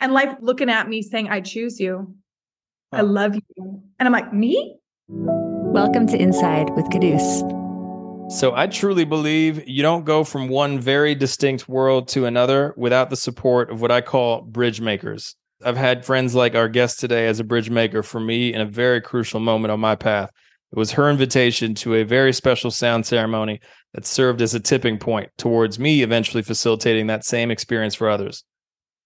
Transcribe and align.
and 0.00 0.12
life 0.12 0.34
looking 0.40 0.70
at 0.70 0.88
me 0.88 1.02
saying, 1.02 1.28
I 1.28 1.40
choose 1.40 1.80
you. 1.80 2.14
I 2.92 3.02
love 3.02 3.34
you. 3.34 3.82
And 3.98 4.06
I'm 4.06 4.12
like, 4.12 4.32
me? 4.32 4.76
Welcome 5.08 6.06
to 6.08 6.16
Inside 6.16 6.70
with 6.70 6.86
Quddus. 6.86 8.32
So 8.32 8.54
I 8.54 8.66
truly 8.66 9.04
believe 9.04 9.66
you 9.68 9.82
don't 9.82 10.04
go 10.04 10.24
from 10.24 10.48
one 10.48 10.80
very 10.80 11.14
distinct 11.14 11.68
world 11.68 12.08
to 12.08 12.26
another 12.26 12.74
without 12.76 13.08
the 13.08 13.16
support 13.16 13.70
of 13.70 13.80
what 13.80 13.92
I 13.92 14.00
call 14.00 14.42
bridge 14.42 14.80
makers. 14.80 15.36
I've 15.64 15.76
had 15.76 16.04
friends 16.04 16.34
like 16.34 16.54
our 16.54 16.68
guest 16.68 16.98
today 16.98 17.28
as 17.28 17.40
a 17.40 17.44
bridge 17.44 17.70
maker 17.70 18.02
for 18.02 18.20
me 18.20 18.52
in 18.52 18.60
a 18.60 18.66
very 18.66 19.00
crucial 19.00 19.40
moment 19.40 19.70
on 19.70 19.80
my 19.80 19.94
path. 19.94 20.30
It 20.72 20.78
was 20.78 20.90
her 20.92 21.08
invitation 21.08 21.74
to 21.76 21.94
a 21.94 22.02
very 22.02 22.32
special 22.32 22.70
sound 22.70 23.06
ceremony 23.06 23.60
that 23.94 24.04
served 24.04 24.42
as 24.42 24.54
a 24.54 24.60
tipping 24.60 24.98
point 24.98 25.30
towards 25.38 25.78
me 25.78 26.02
eventually 26.02 26.42
facilitating 26.42 27.06
that 27.06 27.24
same 27.24 27.50
experience 27.50 27.94
for 27.94 28.10
others. 28.10 28.44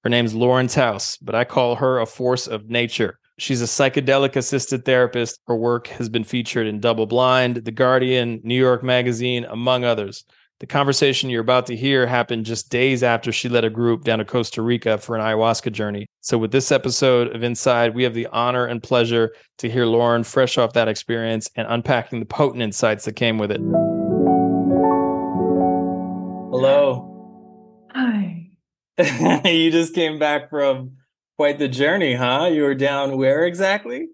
Her 0.02 0.10
name's 0.10 0.34
Lauren 0.34 0.66
Taus, 0.66 1.18
but 1.18 1.34
I 1.34 1.44
call 1.44 1.76
her 1.76 1.98
a 1.98 2.06
force 2.06 2.46
of 2.46 2.70
nature. 2.70 3.18
She's 3.38 3.60
a 3.60 3.66
psychedelic 3.66 4.34
assisted 4.36 4.84
therapist. 4.84 5.40
Her 5.46 5.56
work 5.56 5.88
has 5.88 6.08
been 6.08 6.24
featured 6.24 6.66
in 6.66 6.80
Double 6.80 7.06
Blind, 7.06 7.56
The 7.56 7.70
Guardian, 7.70 8.40
New 8.42 8.54
York 8.54 8.82
Magazine, 8.82 9.44
among 9.44 9.84
others. 9.84 10.24
The 10.60 10.66
conversation 10.66 11.30
you're 11.30 11.40
about 11.40 11.66
to 11.66 11.76
hear 11.76 12.06
happened 12.06 12.44
just 12.44 12.70
days 12.70 13.02
after 13.02 13.32
she 13.32 13.48
led 13.48 13.64
a 13.64 13.70
group 13.70 14.04
down 14.04 14.18
to 14.18 14.26
Costa 14.26 14.60
Rica 14.60 14.98
for 14.98 15.16
an 15.16 15.22
ayahuasca 15.22 15.72
journey. 15.72 16.06
So, 16.20 16.36
with 16.36 16.52
this 16.52 16.70
episode 16.70 17.34
of 17.34 17.42
Inside, 17.42 17.94
we 17.94 18.02
have 18.02 18.12
the 18.12 18.26
honor 18.26 18.66
and 18.66 18.82
pleasure 18.82 19.32
to 19.58 19.70
hear 19.70 19.86
Lauren 19.86 20.22
fresh 20.22 20.58
off 20.58 20.74
that 20.74 20.88
experience 20.88 21.50
and 21.56 21.66
unpacking 21.70 22.20
the 22.20 22.26
potent 22.26 22.62
insights 22.62 23.06
that 23.06 23.16
came 23.16 23.38
with 23.38 23.50
it. 23.50 23.60
Hello. 26.50 27.86
Hi. 27.92 28.39
you 29.44 29.70
just 29.70 29.94
came 29.94 30.18
back 30.18 30.50
from 30.50 30.92
quite 31.36 31.58
the 31.58 31.68
journey, 31.68 32.14
huh? 32.14 32.50
You 32.52 32.62
were 32.62 32.74
down 32.74 33.16
where 33.16 33.46
exactly? 33.46 34.08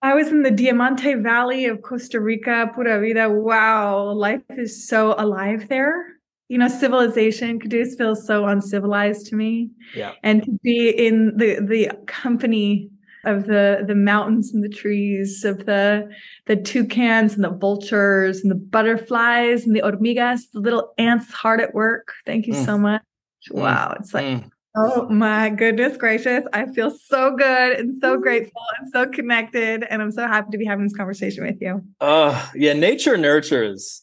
I 0.00 0.14
was 0.14 0.28
in 0.28 0.42
the 0.42 0.50
Diamante 0.50 1.14
Valley 1.14 1.64
of 1.64 1.82
Costa 1.82 2.20
Rica, 2.20 2.70
Pura 2.74 3.00
Vida. 3.00 3.28
Wow, 3.28 4.12
life 4.12 4.42
is 4.50 4.86
so 4.86 5.14
alive 5.18 5.68
there. 5.68 6.04
You 6.48 6.58
know, 6.58 6.68
civilization, 6.68 7.58
Quddus 7.58 7.98
feels 7.98 8.26
so 8.26 8.46
uncivilized 8.46 9.26
to 9.26 9.36
me. 9.36 9.70
Yeah. 9.94 10.12
And 10.22 10.44
to 10.44 10.52
be 10.62 10.90
in 10.90 11.36
the 11.36 11.60
the 11.60 11.90
company 12.06 12.90
of 13.24 13.46
the 13.46 13.84
the 13.86 13.96
mountains 13.96 14.54
and 14.54 14.62
the 14.62 14.68
trees, 14.68 15.44
of 15.44 15.66
the 15.66 16.08
the 16.46 16.56
toucans 16.56 17.34
and 17.34 17.42
the 17.42 17.50
vultures 17.50 18.40
and 18.40 18.50
the 18.50 18.54
butterflies 18.54 19.66
and 19.66 19.74
the 19.74 19.82
hormigas, 19.82 20.42
the 20.52 20.60
little 20.60 20.94
ants 20.96 21.32
hard 21.32 21.60
at 21.60 21.74
work. 21.74 22.12
Thank 22.24 22.46
you 22.46 22.54
mm. 22.54 22.64
so 22.64 22.78
much. 22.78 23.02
Mm. 23.48 23.60
Wow, 23.60 23.96
it's 23.98 24.14
like 24.14 24.24
mm. 24.24 24.50
Oh 24.76 25.08
my 25.08 25.50
goodness 25.50 25.96
gracious. 25.96 26.44
I 26.52 26.66
feel 26.66 26.90
so 26.90 27.34
good 27.36 27.80
and 27.80 27.98
so 27.98 28.16
grateful 28.16 28.62
and 28.78 28.88
so 28.92 29.06
connected. 29.06 29.84
And 29.88 30.00
I'm 30.00 30.12
so 30.12 30.26
happy 30.28 30.50
to 30.52 30.58
be 30.58 30.64
having 30.64 30.84
this 30.84 30.96
conversation 30.96 31.44
with 31.44 31.56
you. 31.60 31.82
Uh 32.00 32.46
yeah, 32.54 32.74
nature 32.74 33.16
nurtures. 33.16 34.02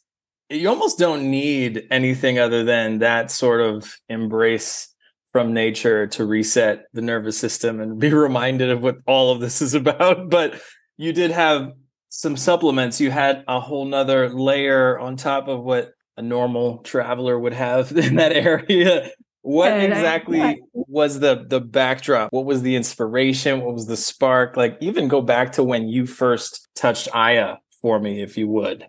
You 0.50 0.68
almost 0.70 1.00
don't 1.00 1.30
need 1.32 1.88
anything 1.92 2.40
other 2.40 2.64
than 2.64 3.00
that 3.00 3.32
sort 3.32 3.62
of 3.62 3.96
embrace 4.10 4.94
from 5.32 5.54
nature 5.54 6.08
to 6.08 6.26
reset 6.26 6.86
the 6.94 7.02
nervous 7.02 7.38
system 7.38 7.80
and 7.80 8.00
be 8.00 8.10
reminded 8.14 8.70
of 8.70 8.82
what 8.82 8.98
all 9.08 9.32
of 9.32 9.40
this 9.40 9.62
is 9.62 9.74
about. 9.74 10.30
But 10.30 10.60
you 10.98 11.14
did 11.14 11.32
have 11.32 11.72
some 12.10 12.38
supplements. 12.38 13.00
You 13.00 13.12
had 13.12 13.44
a 13.48 13.60
whole 13.60 13.86
nother 13.86 14.30
layer 14.30 15.00
on 15.00 15.16
top 15.16 15.48
of 15.48 15.64
what 15.64 15.92
a 16.18 16.22
normal 16.22 16.80
traveler 16.80 17.38
would 17.38 17.54
have 17.54 17.92
in 17.98 18.16
that 18.16 18.34
area 18.34 19.12
what 19.46 19.72
and 19.72 19.94
exactly 19.94 20.42
I, 20.42 20.58
was 20.74 21.20
the 21.20 21.46
the 21.48 21.62
backdrop? 21.62 22.34
What 22.34 22.46
was 22.46 22.64
the 22.64 22.76
inspiration? 22.76 23.62
What 23.62 23.76
was 23.76 23.86
the 23.86 23.96
spark? 23.96 24.58
Like 24.58 24.78
even 24.82 25.08
go 25.08 25.22
back 25.22 25.52
to 25.54 25.64
when 25.64 25.88
you 25.88 26.08
first 26.08 26.68
touched 26.76 27.08
aya 27.14 27.58
for 27.82 28.00
me 28.00 28.22
if 28.22 28.38
you 28.38 28.48
would. 28.48 28.88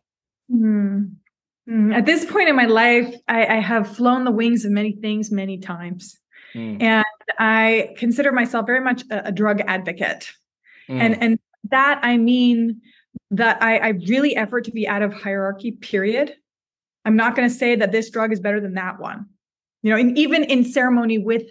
Mm-hmm. 0.51 1.93
at 1.93 2.07
this 2.07 2.25
point 2.25 2.49
in 2.49 2.55
my 2.55 2.67
life 2.67 3.13
I, 3.27 3.57
I, 3.57 3.57
have 3.57 3.97
flown 3.97 4.23
the 4.23 4.31
wings 4.31 4.65
of 4.65 4.71
many 4.71 4.93
things 4.93 5.33
many 5.33 5.59
times. 5.59 6.17
Mm. 6.55 6.81
and 6.81 7.05
i 7.41 7.93
consider 7.99 8.31
myself 8.31 8.65
very 8.65 8.81
much 8.81 9.03
a, 9.11 9.27
a 9.27 9.33
drug 9.33 9.61
advocate. 9.67 10.31
Mm. 10.89 11.01
and 11.01 11.23
and 11.23 11.39
that 11.71 11.99
i 12.05 12.17
mean 12.17 12.81
that 13.33 13.61
I, 13.61 13.79
I 13.79 13.89
really 13.89 14.37
effort 14.37 14.65
to 14.67 14.71
be 14.71 14.87
out 14.87 15.03
of 15.03 15.13
hierarchy 15.13 15.73
period. 15.73 16.35
I'm 17.05 17.17
not 17.17 17.35
going 17.35 17.49
to 17.49 17.55
say 17.55 17.75
that 17.75 17.91
this 17.91 18.09
drug 18.11 18.33
is 18.33 18.39
better 18.39 18.61
than 18.61 18.75
that 18.75 19.01
one 19.01 19.27
you 19.87 19.93
know, 19.93 19.99
and 19.99 20.19
even 20.19 20.43
in 20.43 20.65
ceremony 20.65 21.17
with 21.17 21.45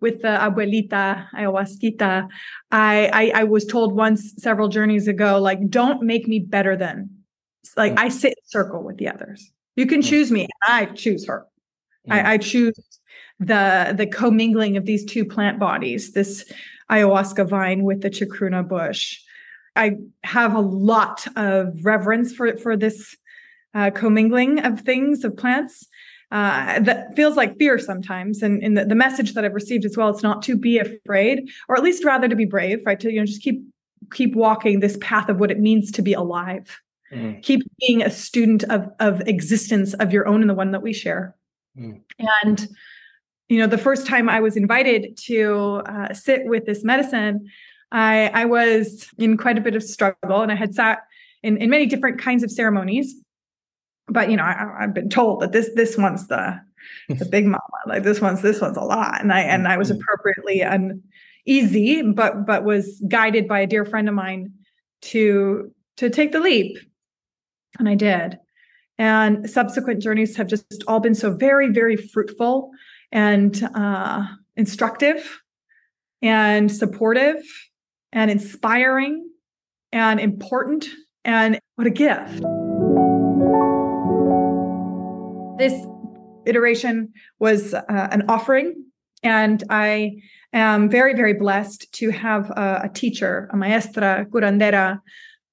with 0.00 0.22
the 0.22 0.28
abuelita 0.28 1.26
ayahuasquita, 1.34 2.28
I, 2.70 3.10
I 3.12 3.40
I 3.40 3.44
was 3.44 3.66
told 3.66 3.96
once 3.96 4.32
several 4.38 4.68
journeys 4.68 5.08
ago, 5.08 5.40
like, 5.40 5.68
don't 5.68 6.02
make 6.02 6.28
me 6.28 6.38
better 6.38 6.76
than. 6.76 7.10
Like 7.76 7.98
I 7.98 8.08
sit 8.08 8.34
in 8.38 8.44
circle 8.44 8.84
with 8.84 8.98
the 8.98 9.08
others. 9.08 9.50
You 9.74 9.86
can 9.86 10.02
choose 10.02 10.30
me, 10.30 10.42
and 10.42 10.50
I 10.68 10.84
choose 10.84 11.26
her. 11.26 11.48
I, 12.08 12.34
I 12.34 12.38
choose 12.38 12.78
the 13.40 13.92
the 13.96 14.06
commingling 14.06 14.76
of 14.76 14.84
these 14.84 15.04
two 15.04 15.24
plant 15.24 15.58
bodies, 15.58 16.12
this 16.12 16.44
ayahuasca 16.92 17.48
vine 17.48 17.82
with 17.82 18.02
the 18.02 18.10
chacruna 18.10 18.68
bush. 18.68 19.18
I 19.74 19.96
have 20.22 20.54
a 20.54 20.60
lot 20.60 21.26
of 21.34 21.84
reverence 21.84 22.32
for 22.32 22.56
for 22.56 22.76
this 22.76 23.16
uh, 23.74 23.90
commingling 23.90 24.60
of 24.60 24.82
things 24.82 25.24
of 25.24 25.36
plants 25.36 25.88
uh, 26.30 26.78
that 26.80 27.14
feels 27.16 27.36
like 27.36 27.58
fear 27.58 27.78
sometimes. 27.78 28.42
And 28.42 28.62
in 28.62 28.74
the, 28.74 28.84
the 28.84 28.94
message 28.94 29.34
that 29.34 29.44
I've 29.44 29.54
received 29.54 29.84
as 29.84 29.96
well, 29.96 30.08
it's 30.10 30.22
not 30.22 30.42
to 30.42 30.56
be 30.56 30.78
afraid, 30.78 31.50
or 31.68 31.76
at 31.76 31.82
least 31.82 32.04
rather 32.04 32.28
to 32.28 32.36
be 32.36 32.44
brave, 32.44 32.82
right? 32.86 32.98
To 33.00 33.10
you 33.10 33.20
know 33.20 33.26
just 33.26 33.42
keep 33.42 33.62
keep 34.12 34.34
walking 34.34 34.80
this 34.80 34.96
path 35.00 35.28
of 35.28 35.40
what 35.40 35.50
it 35.50 35.58
means 35.58 35.90
to 35.92 36.02
be 36.02 36.12
alive. 36.12 36.80
Mm. 37.12 37.42
Keep 37.42 37.62
being 37.80 38.02
a 38.02 38.10
student 38.10 38.62
of 38.64 38.88
of 39.00 39.20
existence 39.26 39.94
of 39.94 40.12
your 40.12 40.28
own 40.28 40.40
and 40.40 40.48
the 40.48 40.54
one 40.54 40.70
that 40.70 40.82
we 40.82 40.92
share. 40.92 41.34
Mm. 41.76 42.00
And 42.44 42.68
you 43.48 43.58
know, 43.58 43.66
the 43.66 43.78
first 43.78 44.06
time 44.06 44.28
I 44.28 44.38
was 44.38 44.56
invited 44.56 45.16
to 45.24 45.82
uh, 45.86 46.14
sit 46.14 46.42
with 46.44 46.64
this 46.66 46.84
medicine, 46.84 47.48
I 47.90 48.30
I 48.32 48.44
was 48.44 49.08
in 49.18 49.36
quite 49.36 49.58
a 49.58 49.60
bit 49.60 49.74
of 49.74 49.82
struggle, 49.82 50.42
and 50.42 50.52
I 50.52 50.54
had 50.54 50.76
sat 50.76 51.00
in 51.42 51.56
in 51.56 51.70
many 51.70 51.86
different 51.86 52.20
kinds 52.20 52.44
of 52.44 52.52
ceremonies 52.52 53.16
but 54.10 54.30
you 54.30 54.36
know, 54.36 54.44
I, 54.44 54.76
have 54.80 54.94
been 54.94 55.08
told 55.08 55.40
that 55.40 55.52
this 55.52 55.70
this 55.74 55.96
one's 55.96 56.26
the 56.26 56.60
the 57.08 57.24
big 57.24 57.44
mama. 57.44 57.60
Like 57.86 58.02
this 58.02 58.20
one's 58.20 58.42
this 58.42 58.60
one's 58.60 58.76
a 58.76 58.82
lot, 58.82 59.20
and 59.20 59.32
I 59.32 59.40
and 59.40 59.66
I 59.66 59.76
was 59.76 59.90
mm-hmm. 59.90 60.00
appropriately 60.00 60.60
uneasy, 61.46 62.02
but 62.02 62.46
but 62.46 62.64
was 62.64 63.02
guided 63.08 63.48
by 63.48 63.60
a 63.60 63.66
dear 63.66 63.84
friend 63.84 64.08
of 64.08 64.14
mine 64.14 64.52
to 65.02 65.72
to 65.96 66.10
take 66.10 66.32
the 66.32 66.40
leap, 66.40 66.78
and 67.78 67.88
I 67.88 67.94
did. 67.94 68.38
And 68.98 69.48
subsequent 69.48 70.02
journeys 70.02 70.36
have 70.36 70.46
just 70.46 70.84
all 70.86 71.00
been 71.00 71.14
so 71.14 71.32
very 71.34 71.68
very 71.68 71.96
fruitful 71.96 72.70
and 73.12 73.62
uh, 73.74 74.24
instructive 74.56 75.40
and 76.22 76.70
supportive 76.70 77.42
and 78.12 78.30
inspiring 78.30 79.28
and 79.92 80.20
important 80.20 80.86
and 81.24 81.58
what 81.76 81.86
a 81.86 81.90
gift. 81.90 82.42
This 85.60 85.86
iteration 86.46 87.12
was 87.38 87.74
uh, 87.74 87.82
an 87.88 88.22
offering, 88.30 88.82
and 89.22 89.62
I 89.68 90.22
am 90.54 90.88
very, 90.88 91.12
very 91.12 91.34
blessed 91.34 91.92
to 91.96 92.08
have 92.08 92.48
a, 92.48 92.80
a 92.84 92.88
teacher, 92.88 93.46
a 93.52 93.58
maestra 93.58 94.24
curandera, 94.30 95.00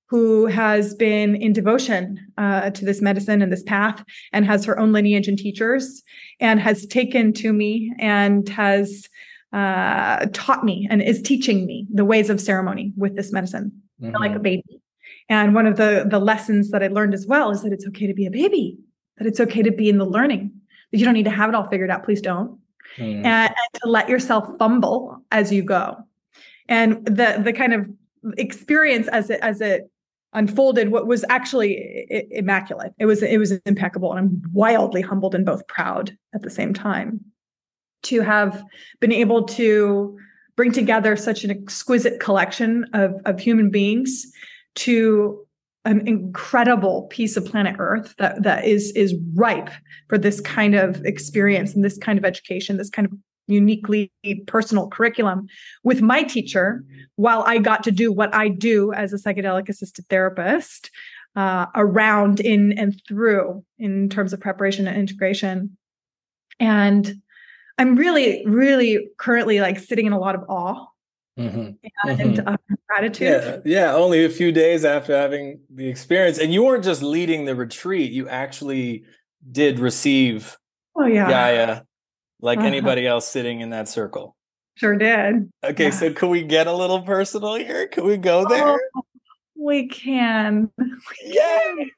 who 0.07 0.45
has 0.45 0.95
been 0.95 1.35
in 1.35 1.51
devotion 1.51 2.25
uh, 2.37 2.69
to 2.69 2.85
this 2.85 3.01
medicine 3.01 3.41
and 3.41 3.51
this 3.51 3.63
path 3.63 4.01
and 4.31 4.45
has 4.45 4.63
her 4.63 4.79
own 4.79 4.93
lineage 4.93 5.27
and 5.27 5.37
teachers 5.37 6.03
and 6.39 6.61
has 6.61 6.85
taken 6.85 7.33
to 7.33 7.51
me 7.51 7.91
and 7.99 8.47
has 8.47 9.09
uh, 9.51 10.25
taught 10.31 10.63
me 10.63 10.87
and 10.89 11.01
is 11.01 11.21
teaching 11.21 11.65
me 11.65 11.85
the 11.93 12.05
ways 12.05 12.29
of 12.29 12.39
ceremony 12.39 12.93
with 12.95 13.17
this 13.17 13.33
medicine 13.33 13.73
mm-hmm. 14.01 14.15
like 14.15 14.33
a 14.33 14.39
baby 14.39 14.81
and 15.27 15.53
one 15.53 15.65
of 15.65 15.77
the 15.77 16.05
the 16.09 16.19
lessons 16.19 16.69
that 16.69 16.83
i 16.83 16.87
learned 16.87 17.13
as 17.13 17.25
well 17.25 17.49
is 17.49 17.63
that 17.63 17.71
it's 17.71 17.87
okay 17.87 18.07
to 18.07 18.13
be 18.13 18.25
a 18.25 18.31
baby 18.31 18.77
that 19.17 19.27
it's 19.27 19.39
okay 19.39 19.63
to 19.63 19.71
be 19.71 19.89
in 19.89 19.97
the 19.97 20.05
learning, 20.05 20.51
that 20.91 20.97
you 20.97 21.05
don't 21.05 21.13
need 21.13 21.23
to 21.25 21.31
have 21.31 21.49
it 21.49 21.55
all 21.55 21.67
figured 21.67 21.89
out. 21.89 22.03
Please 22.03 22.21
don't. 22.21 22.59
Mm. 22.97 23.25
And, 23.25 23.49
and 23.49 23.81
to 23.83 23.89
let 23.89 24.09
yourself 24.09 24.49
fumble 24.57 25.21
as 25.31 25.51
you 25.51 25.63
go. 25.63 25.97
And 26.69 27.05
the 27.05 27.41
the 27.43 27.53
kind 27.53 27.73
of 27.73 27.89
experience 28.37 29.07
as 29.09 29.29
it 29.29 29.39
as 29.41 29.61
it 29.61 29.89
unfolded 30.33 30.91
what 30.91 31.07
was 31.07 31.23
actually 31.29 32.27
immaculate 32.31 32.91
it 32.99 33.05
was 33.05 33.23
it 33.23 33.37
was 33.37 33.53
impeccable 33.65 34.11
and 34.11 34.19
i'm 34.19 34.41
wildly 34.51 35.01
humbled 35.01 35.33
and 35.33 35.45
both 35.45 35.65
proud 35.67 36.15
at 36.35 36.41
the 36.41 36.49
same 36.49 36.73
time 36.73 37.21
to 38.03 38.21
have 38.21 38.63
been 38.99 39.13
able 39.13 39.43
to 39.43 40.17
bring 40.57 40.71
together 40.71 41.15
such 41.15 41.43
an 41.45 41.51
exquisite 41.51 42.19
collection 42.19 42.85
of 42.93 43.21
of 43.25 43.39
human 43.39 43.69
beings 43.69 44.25
to 44.75 45.46
an 45.87 46.05
incredible 46.05 47.03
piece 47.03 47.37
of 47.37 47.45
planet 47.45 47.77
Earth 47.79 48.13
that 48.17 48.43
that 48.43 48.65
is 48.65 48.91
is 48.91 49.15
ripe 49.33 49.69
for 50.09 50.17
this 50.17 50.41
kind 50.41 50.75
of 50.75 51.03
experience 51.05 51.73
and 51.73 51.83
this 51.83 51.97
kind 51.97 52.19
of 52.19 52.25
education, 52.25 52.77
this 52.77 52.89
kind 52.89 53.05
of 53.05 53.13
uniquely 53.47 54.11
personal 54.45 54.89
curriculum 54.89 55.47
with 55.83 56.01
my 56.01 56.21
teacher 56.23 56.83
while 57.15 57.43
I 57.47 57.59
got 57.59 57.83
to 57.83 57.91
do 57.91 58.11
what 58.11 58.35
I 58.35 58.49
do 58.49 58.91
as 58.91 59.13
a 59.13 59.17
psychedelic 59.17 59.69
assisted 59.69 60.05
therapist 60.09 60.91
uh, 61.37 61.67
around 61.73 62.41
in 62.41 62.77
and 62.77 63.01
through 63.07 63.63
in 63.79 64.09
terms 64.09 64.33
of 64.33 64.41
preparation 64.41 64.87
and 64.87 64.97
integration. 64.97 65.77
And 66.59 67.21
I'm 67.77 67.95
really, 67.95 68.43
really 68.45 69.07
currently 69.17 69.61
like 69.61 69.79
sitting 69.79 70.07
in 70.07 70.13
a 70.13 70.19
lot 70.19 70.35
of 70.35 70.43
awe 70.49 70.87
mm-hmm. 71.37 72.09
and 72.09 72.37
mm-hmm. 72.37 72.75
Gratitude. 72.87 73.27
Yeah, 73.27 73.57
yeah, 73.65 73.93
only 73.93 74.25
a 74.25 74.29
few 74.29 74.51
days 74.51 74.85
after 74.85 75.15
having 75.15 75.59
the 75.69 75.87
experience. 75.87 76.37
And 76.37 76.53
you 76.53 76.63
weren't 76.63 76.83
just 76.83 77.03
leading 77.03 77.45
the 77.45 77.55
retreat, 77.55 78.11
you 78.11 78.27
actually 78.27 79.03
did 79.51 79.79
receive 79.79 80.57
oh, 80.95 81.05
yeah. 81.05 81.29
Gaia 81.29 81.81
like 82.41 82.59
uh-huh. 82.59 82.67
anybody 82.67 83.07
else 83.07 83.27
sitting 83.27 83.61
in 83.61 83.71
that 83.71 83.87
circle. 83.87 84.35
Sure 84.75 84.95
did. 84.95 85.51
Okay, 85.63 85.85
yeah. 85.85 85.89
so 85.89 86.13
can 86.13 86.29
we 86.29 86.43
get 86.43 86.67
a 86.67 86.73
little 86.73 87.01
personal 87.01 87.55
here? 87.55 87.87
Can 87.87 88.05
we 88.05 88.17
go 88.17 88.47
there? 88.47 88.79
Oh, 88.95 89.01
we 89.55 89.87
can. 89.87 90.69
Yay! 91.25 91.91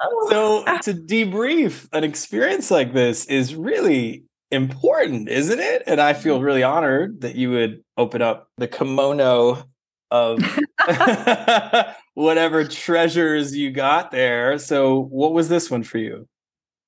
Oh. 0.00 0.26
So 0.28 0.64
to 0.82 0.92
debrief 0.92 1.88
an 1.92 2.04
experience 2.04 2.70
like 2.70 2.92
this 2.92 3.24
is 3.26 3.54
really 3.54 4.24
important, 4.54 5.28
isn't 5.28 5.60
it? 5.60 5.82
And 5.86 6.00
I 6.00 6.14
feel 6.14 6.40
really 6.40 6.62
honored 6.62 7.20
that 7.20 7.34
you 7.36 7.50
would 7.50 7.84
open 7.96 8.22
up 8.22 8.48
the 8.56 8.66
kimono 8.66 9.64
of 10.10 10.38
whatever 12.14 12.64
treasures 12.64 13.54
you 13.56 13.70
got 13.70 14.10
there. 14.10 14.58
So 14.58 15.00
what 15.00 15.32
was 15.32 15.48
this 15.48 15.70
one 15.70 15.82
for 15.82 15.98
you? 15.98 16.26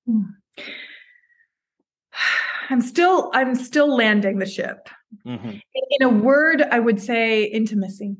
I'm 2.68 2.80
still 2.80 3.30
I'm 3.34 3.54
still 3.54 3.94
landing 3.94 4.38
the 4.38 4.46
ship. 4.46 4.88
Mm-hmm. 5.24 5.48
In, 5.48 5.60
in, 6.00 6.02
a 6.02 6.08
word, 6.08 6.62
I 6.62 6.80
would 6.80 7.00
say 7.00 7.44
intimacy. 7.44 8.16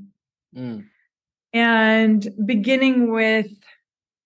Mm 0.57 0.85
and 1.57 2.29
beginning 2.45 3.11
with 3.11 3.47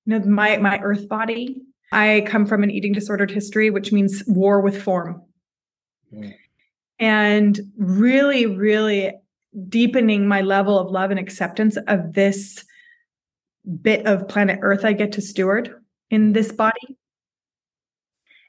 you 0.05 0.19
know, 0.19 0.20
my 0.20 0.56
my 0.56 0.81
earth 0.82 1.08
body 1.08 1.62
i 1.92 2.22
come 2.26 2.46
from 2.46 2.62
an 2.62 2.70
eating 2.70 2.92
disordered 2.92 3.31
history 3.31 3.70
which 3.70 3.92
means 3.92 4.22
war 4.26 4.60
with 4.60 4.81
form 4.81 5.22
mm. 6.12 6.32
and 6.98 7.60
really 7.76 8.46
really 8.46 9.12
deepening 9.69 10.28
my 10.28 10.40
level 10.40 10.78
of 10.78 10.90
love 10.90 11.10
and 11.10 11.20
acceptance 11.20 11.76
of 11.88 12.12
this 12.12 12.64
bit 13.82 14.06
of 14.06 14.28
planet 14.28 14.58
earth 14.62 14.84
i 14.84 14.92
get 14.92 15.12
to 15.12 15.20
steward 15.20 15.75
in 16.10 16.32
this 16.32 16.52
body 16.52 16.96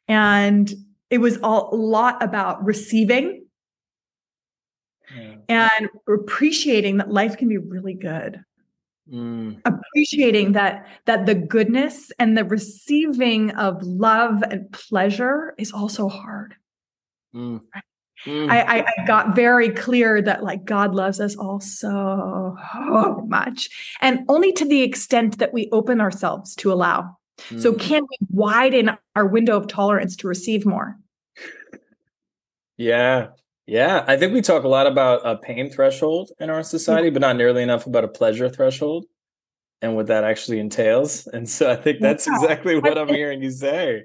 and 0.07 0.73
it 1.09 1.19
was 1.19 1.38
all, 1.41 1.73
a 1.73 1.75
lot 1.75 2.21
about 2.23 2.63
receiving 2.63 3.45
yeah. 5.15 5.35
and 5.49 5.89
appreciating 6.07 6.97
that 6.97 7.11
life 7.11 7.38
can 7.38 7.47
be 7.47 7.57
really 7.57 7.93
good 7.93 8.43
Mm. 9.12 9.60
appreciating 9.66 10.54
that 10.54 10.88
that 11.06 11.25
the 11.25 11.36
goodness 11.36 12.13
and 12.18 12.38
the 12.38 12.46
receiving 12.46 13.52
of 13.52 13.84
love 13.84 14.42
and 14.44 14.72
pleasure 14.72 15.54
is 15.58 15.74
also 15.74 16.08
hard 16.08 16.56
mm. 17.36 17.60
Mm. 18.25 18.50
I, 18.50 18.86
I, 18.88 19.06
got 19.06 19.36
very 19.36 19.68
clear 19.68 20.22
that 20.22 20.44
like 20.44 20.63
god 20.63 20.96
loves 20.96 21.19
us 21.19 21.36
all 21.36 21.60
so 21.60 22.56
much 23.28 23.69
and 24.00 24.22
only 24.30 24.54
to 24.54 24.63
the 24.63 24.81
extent 24.81 25.40
that 25.40 25.52
we 25.52 25.68
open 25.74 26.00
ourselves 26.00 26.56
to 26.56 26.72
allow 26.72 27.18
so 27.60 27.74
mm. 27.74 27.80
can 27.81 28.04
we 28.04 28.18
widen 28.30 28.92
our 29.18 29.28
window 29.28 29.58
of 29.58 29.68
tolerance 29.68 30.16
to 30.18 30.28
receive 30.30 30.66
more 30.66 30.98
yeah 32.78 33.28
yeah, 33.71 34.03
I 34.06 34.18
think 34.18 34.33
we 34.33 34.41
talk 34.41 34.65
a 34.65 34.68
lot 34.68 34.85
about 34.85 35.25
a 35.25 35.38
pain 35.38 35.71
threshold 35.71 36.31
in 36.41 36.50
our 36.50 36.62
society, 36.62 37.09
but 37.09 37.21
not 37.21 37.38
nearly 37.38 37.63
enough 37.63 37.85
about 37.85 38.03
a 38.03 38.09
pleasure 38.09 38.50
threshold 38.50 39.06
and 39.81 39.95
what 39.95 40.07
that 40.07 40.25
actually 40.25 40.59
entails. 40.59 41.25
And 41.33 41.47
so 41.47 41.71
I 41.71 41.77
think 41.77 42.01
that's 42.01 42.27
yeah. 42.27 42.35
exactly 42.35 42.77
what 42.77 42.97
I'm 42.97 43.07
hearing 43.07 43.41
you 43.41 43.50
say. 43.50 44.03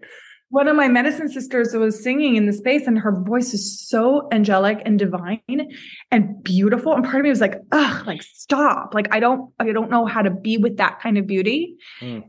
One 0.51 0.69
of 0.69 0.77
my 0.77 0.87
medicine 0.87 1.29
sisters 1.29 1.75
was 1.75 2.01
singing 2.01 2.37
in 2.37 2.47
the 2.47 2.53
space, 2.53 2.87
and 2.87 2.97
her 2.97 3.11
voice 3.11 3.53
is 3.55 3.89
so 3.89 4.29
angelic 4.31 4.83
and 4.85 5.01
divine 5.01 5.41
and 6.13 6.45
beautiful. 6.45 6.93
And 6.93 7.05
part 7.05 7.17
of 7.17 7.23
me 7.25 7.31
was 7.31 7.41
like, 7.41 7.57
ugh, 7.73 8.07
like 8.07 8.23
stop. 8.23 8.95
Like 8.95 9.13
I 9.13 9.19
don't, 9.19 9.53
I 9.59 9.73
don't 9.73 9.91
know 9.91 10.07
how 10.07 10.23
to 10.23 10.31
be 10.31 10.59
with 10.59 10.77
that 10.77 11.01
kind 11.01 11.19
of 11.19 11.27
beauty 11.27 11.75
mm. 12.01 12.23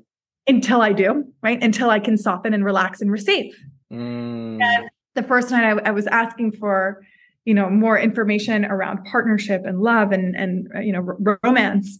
until 0.48 0.82
I 0.82 0.92
do, 0.92 1.24
right? 1.44 1.62
Until 1.62 1.92
I 1.92 2.00
can 2.00 2.18
soften 2.18 2.56
and 2.56 2.66
relax 2.66 3.00
and 3.00 3.12
receive. 3.12 3.54
Mm. 3.94 4.60
And 4.60 4.90
the 5.14 5.22
first 5.22 5.52
night 5.52 5.66
I, 5.66 5.90
I 5.90 5.92
was 5.92 6.08
asking 6.08 6.54
for 6.54 7.04
you 7.48 7.54
know 7.54 7.70
more 7.70 7.98
information 7.98 8.66
around 8.66 9.06
partnership 9.06 9.62
and 9.66 9.80
love 9.80 10.12
and 10.12 10.36
and 10.36 10.68
uh, 10.76 10.80
you 10.80 10.92
know 10.92 11.16
r- 11.26 11.40
romance. 11.44 11.98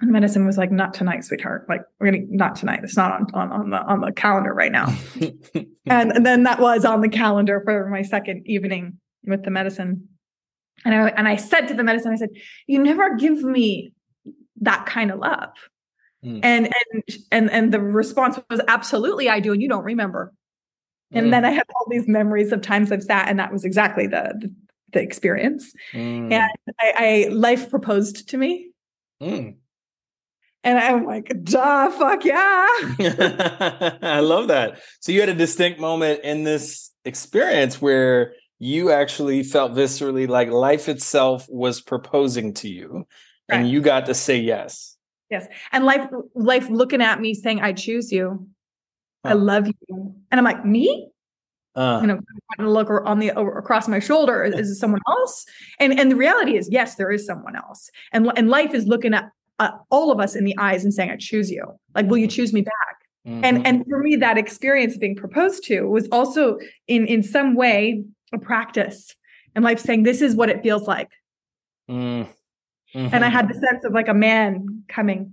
And 0.00 0.10
medicine 0.10 0.46
was 0.46 0.56
like 0.56 0.70
not 0.70 0.94
tonight 0.94 1.24
sweetheart. 1.24 1.66
Like 1.68 1.80
we're 1.98 2.12
gonna 2.12 2.24
not 2.28 2.54
tonight. 2.54 2.80
It's 2.84 2.96
not 2.96 3.10
on 3.12 3.26
on, 3.34 3.52
on 3.52 3.70
the 3.70 3.82
on 3.82 4.00
the 4.00 4.12
calendar 4.12 4.54
right 4.54 4.72
now. 4.72 4.86
And, 5.86 6.12
and 6.12 6.24
then 6.24 6.44
that 6.44 6.60
was 6.60 6.86
on 6.86 7.02
the 7.02 7.10
calendar 7.10 7.60
for 7.62 7.90
my 7.90 8.00
second 8.00 8.44
evening 8.46 8.96
with 9.26 9.44
the 9.44 9.50
medicine. 9.50 10.08
And 10.82 10.94
I 10.94 11.08
and 11.10 11.28
I 11.28 11.36
said 11.36 11.66
to 11.66 11.74
the 11.74 11.84
medicine 11.84 12.10
I 12.10 12.16
said 12.16 12.30
you 12.66 12.78
never 12.78 13.16
give 13.16 13.42
me 13.42 13.92
that 14.62 14.86
kind 14.86 15.10
of 15.10 15.18
love. 15.18 15.50
Mm. 16.24 16.40
and 16.42 16.66
and 16.66 17.02
and 17.30 17.50
and 17.50 17.74
the 17.74 17.80
response 17.80 18.38
was 18.48 18.62
absolutely 18.66 19.28
I 19.28 19.40
do 19.40 19.52
and 19.52 19.60
you 19.60 19.68
don't 19.68 19.84
remember. 19.84 20.32
And 21.12 21.26
mm. 21.26 21.30
then 21.30 21.44
I 21.44 21.50
have 21.50 21.66
all 21.76 21.86
these 21.90 22.08
memories 22.08 22.50
of 22.50 22.62
times 22.62 22.90
I've 22.90 23.02
sat, 23.02 23.28
and 23.28 23.38
that 23.38 23.52
was 23.52 23.64
exactly 23.64 24.06
the, 24.06 24.34
the, 24.40 24.54
the 24.94 25.02
experience. 25.02 25.72
Mm. 25.92 26.32
And 26.32 26.50
I, 26.80 26.94
I, 26.96 27.28
life 27.30 27.68
proposed 27.68 28.30
to 28.30 28.38
me. 28.38 28.70
Mm. 29.22 29.56
And 30.64 30.78
I'm 30.78 31.04
like, 31.04 31.30
duh, 31.44 31.90
fuck 31.90 32.24
yeah. 32.24 32.66
I 34.02 34.20
love 34.20 34.48
that. 34.48 34.80
So 35.00 35.12
you 35.12 35.20
had 35.20 35.28
a 35.28 35.34
distinct 35.34 35.78
moment 35.78 36.20
in 36.24 36.44
this 36.44 36.90
experience 37.04 37.82
where 37.82 38.32
you 38.58 38.90
actually 38.90 39.42
felt 39.42 39.72
viscerally 39.72 40.26
like 40.26 40.48
life 40.48 40.88
itself 40.88 41.46
was 41.50 41.82
proposing 41.82 42.54
to 42.54 42.68
you 42.68 43.06
right. 43.50 43.60
and 43.60 43.68
you 43.68 43.82
got 43.82 44.06
to 44.06 44.14
say 44.14 44.38
yes. 44.38 44.96
Yes. 45.30 45.46
And 45.72 45.84
life 45.84 46.08
life 46.34 46.70
looking 46.70 47.02
at 47.02 47.20
me 47.20 47.34
saying, 47.34 47.60
I 47.60 47.72
choose 47.72 48.10
you. 48.10 48.48
Huh. 49.24 49.30
I 49.30 49.32
love 49.34 49.66
you. 49.66 50.14
And 50.30 50.38
I'm 50.38 50.44
like, 50.44 50.64
me? 50.64 51.08
Uh, 51.76 51.98
you 52.00 52.06
know, 52.06 52.20
look 52.58 52.88
on 53.04 53.18
the 53.18 53.30
across 53.30 53.88
my 53.88 53.98
shoulder. 53.98 54.44
Is, 54.44 54.70
is 54.70 54.80
someone 54.80 55.00
else? 55.08 55.44
And 55.80 55.98
and 55.98 56.10
the 56.10 56.16
reality 56.16 56.56
is, 56.56 56.68
yes, 56.70 56.94
there 56.94 57.10
is 57.10 57.26
someone 57.26 57.56
else. 57.56 57.90
And 58.12 58.30
and 58.36 58.48
life 58.48 58.74
is 58.74 58.86
looking 58.86 59.12
at 59.12 59.28
uh, 59.58 59.70
all 59.90 60.10
of 60.10 60.20
us 60.20 60.34
in 60.36 60.44
the 60.44 60.56
eyes 60.58 60.84
and 60.84 60.94
saying, 60.94 61.10
"I 61.10 61.16
choose 61.16 61.50
you." 61.50 61.64
Like, 61.94 62.06
will 62.06 62.18
you 62.18 62.28
choose 62.28 62.52
me 62.52 62.62
back? 62.62 62.96
Mm-hmm. 63.26 63.44
And 63.44 63.66
and 63.66 63.84
for 63.88 63.98
me, 63.98 64.16
that 64.16 64.38
experience 64.38 64.94
of 64.94 65.00
being 65.00 65.16
proposed 65.16 65.64
to 65.64 65.82
was 65.82 66.08
also 66.12 66.58
in 66.86 67.06
in 67.06 67.22
some 67.22 67.56
way 67.56 68.04
a 68.32 68.38
practice. 68.38 69.14
And 69.56 69.64
life 69.64 69.80
saying, 69.80 70.04
"This 70.04 70.22
is 70.22 70.36
what 70.36 70.48
it 70.50 70.62
feels 70.62 70.86
like." 70.86 71.10
Mm-hmm. 71.90 72.30
And 72.94 73.24
I 73.24 73.28
had 73.28 73.48
the 73.48 73.54
sense 73.54 73.84
of 73.84 73.92
like 73.92 74.08
a 74.08 74.14
man 74.14 74.84
coming. 74.88 75.32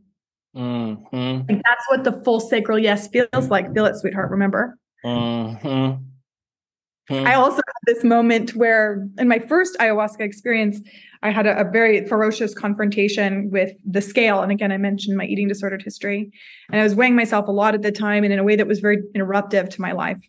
Mm-hmm. 0.56 1.52
Like 1.52 1.62
that's 1.64 1.86
what 1.90 2.04
the 2.04 2.22
full 2.24 2.40
sacral 2.40 2.80
yes 2.80 3.08
feels 3.08 3.50
like. 3.50 3.74
Feel 3.74 3.86
it, 3.86 3.96
sweetheart. 3.96 4.32
Remember. 4.32 4.78
Mm-hmm. 5.06 6.04
Hmm. 7.12 7.28
I 7.28 7.36
also 7.36 7.58
had 7.58 7.94
this 7.94 8.06
moment 8.06 8.56
where, 8.56 9.06
in 9.18 9.28
my 9.28 9.40
first 9.40 9.78
ayahuasca 9.80 10.22
experience, 10.22 10.80
I 11.22 11.30
had 11.30 11.46
a, 11.46 11.60
a, 11.60 11.70
very 11.70 12.06
ferocious 12.08 12.54
confrontation 12.54 13.52
with 13.52 13.74
the 13.86 14.02
scale. 14.02 14.42
And 14.42 14.50
again, 14.50 14.72
I 14.72 14.78
mentioned 14.78 15.18
my 15.18 15.26
eating 15.26 15.50
disordered 15.50 15.84
history. 15.84 16.32
And 16.72 16.80
I 16.80 16.84
was 16.84 16.96
weighing 16.96 17.18
myself 17.18 17.50
a 17.50 17.52
lot 17.52 17.76
at 17.76 17.82
the 17.82 17.92
time 17.92 18.24
and 18.24 18.32
in 18.32 18.40
a 18.40 18.46
way 18.46 18.56
that 18.56 18.66
was 18.66 18.80
very 18.80 19.00
interruptive 19.14 19.70
to 19.72 19.82
my 19.82 19.92
life. 19.92 20.26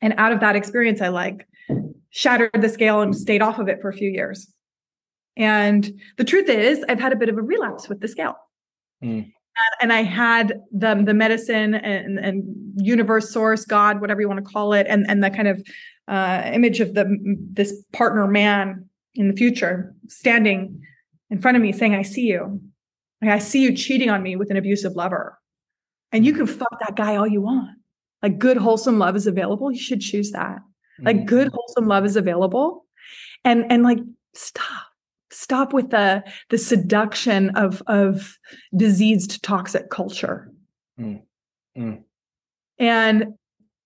And 0.00 0.14
out 0.16 0.32
of 0.32 0.40
that 0.40 0.56
experience, 0.56 1.02
I 1.02 1.08
like 1.08 1.46
shattered 2.08 2.50
the 2.54 2.70
scale 2.70 3.02
and 3.02 3.14
stayed 3.14 3.42
off 3.42 3.58
of 3.58 3.68
it 3.68 3.82
for 3.82 3.90
a 3.90 3.92
few 3.92 4.08
years. 4.08 4.50
And 5.36 6.00
the 6.16 6.24
truth 6.24 6.48
is, 6.48 6.82
I've 6.88 7.00
had 7.00 7.12
a 7.12 7.16
bit 7.16 7.28
of 7.28 7.36
a 7.36 7.42
relapse 7.42 7.90
with 7.90 8.00
the 8.00 8.08
scale. 8.08 8.36
Mm 9.02 9.32
and 9.80 9.92
I 9.92 10.02
had 10.02 10.60
the 10.72 11.02
the 11.04 11.14
medicine 11.14 11.74
and, 11.74 12.18
and 12.18 12.44
universe 12.76 13.30
source 13.30 13.64
God 13.64 14.00
whatever 14.00 14.20
you 14.20 14.28
want 14.28 14.44
to 14.44 14.50
call 14.50 14.72
it 14.72 14.86
and 14.88 15.06
and 15.08 15.22
the 15.22 15.30
kind 15.30 15.48
of 15.48 15.62
uh, 16.08 16.50
image 16.52 16.80
of 16.80 16.94
the 16.94 17.16
this 17.52 17.72
partner 17.92 18.26
man 18.26 18.88
in 19.14 19.28
the 19.28 19.34
future 19.34 19.94
standing 20.08 20.80
in 21.30 21.40
front 21.40 21.56
of 21.56 21.62
me 21.62 21.72
saying 21.72 21.94
I 21.94 22.02
see 22.02 22.26
you. 22.26 22.60
Like 23.22 23.30
I 23.30 23.38
see 23.38 23.62
you 23.62 23.74
cheating 23.74 24.10
on 24.10 24.22
me 24.22 24.36
with 24.36 24.50
an 24.50 24.56
abusive 24.56 24.94
lover. 24.94 25.38
And 26.12 26.24
you 26.24 26.32
can 26.32 26.46
fuck 26.46 26.78
that 26.80 26.96
guy 26.96 27.16
all 27.16 27.26
you 27.26 27.40
want. 27.40 27.70
Like 28.22 28.38
good 28.38 28.56
wholesome 28.56 28.98
love 28.98 29.16
is 29.16 29.26
available. 29.26 29.72
You 29.72 29.80
should 29.80 30.00
choose 30.00 30.30
that. 30.32 30.58
Like 31.00 31.16
mm-hmm. 31.16 31.26
good 31.26 31.48
wholesome 31.52 31.86
love 31.86 32.04
is 32.04 32.16
available. 32.16 32.84
And 33.44 33.64
and 33.70 33.82
like 33.82 33.98
stop 34.34 34.86
stop 35.34 35.72
with 35.72 35.90
the 35.90 36.22
the 36.50 36.58
seduction 36.58 37.50
of 37.56 37.82
of 37.86 38.38
diseased 38.76 39.42
toxic 39.42 39.90
culture 39.90 40.50
mm. 40.98 41.20
Mm. 41.76 42.02
and 42.78 43.34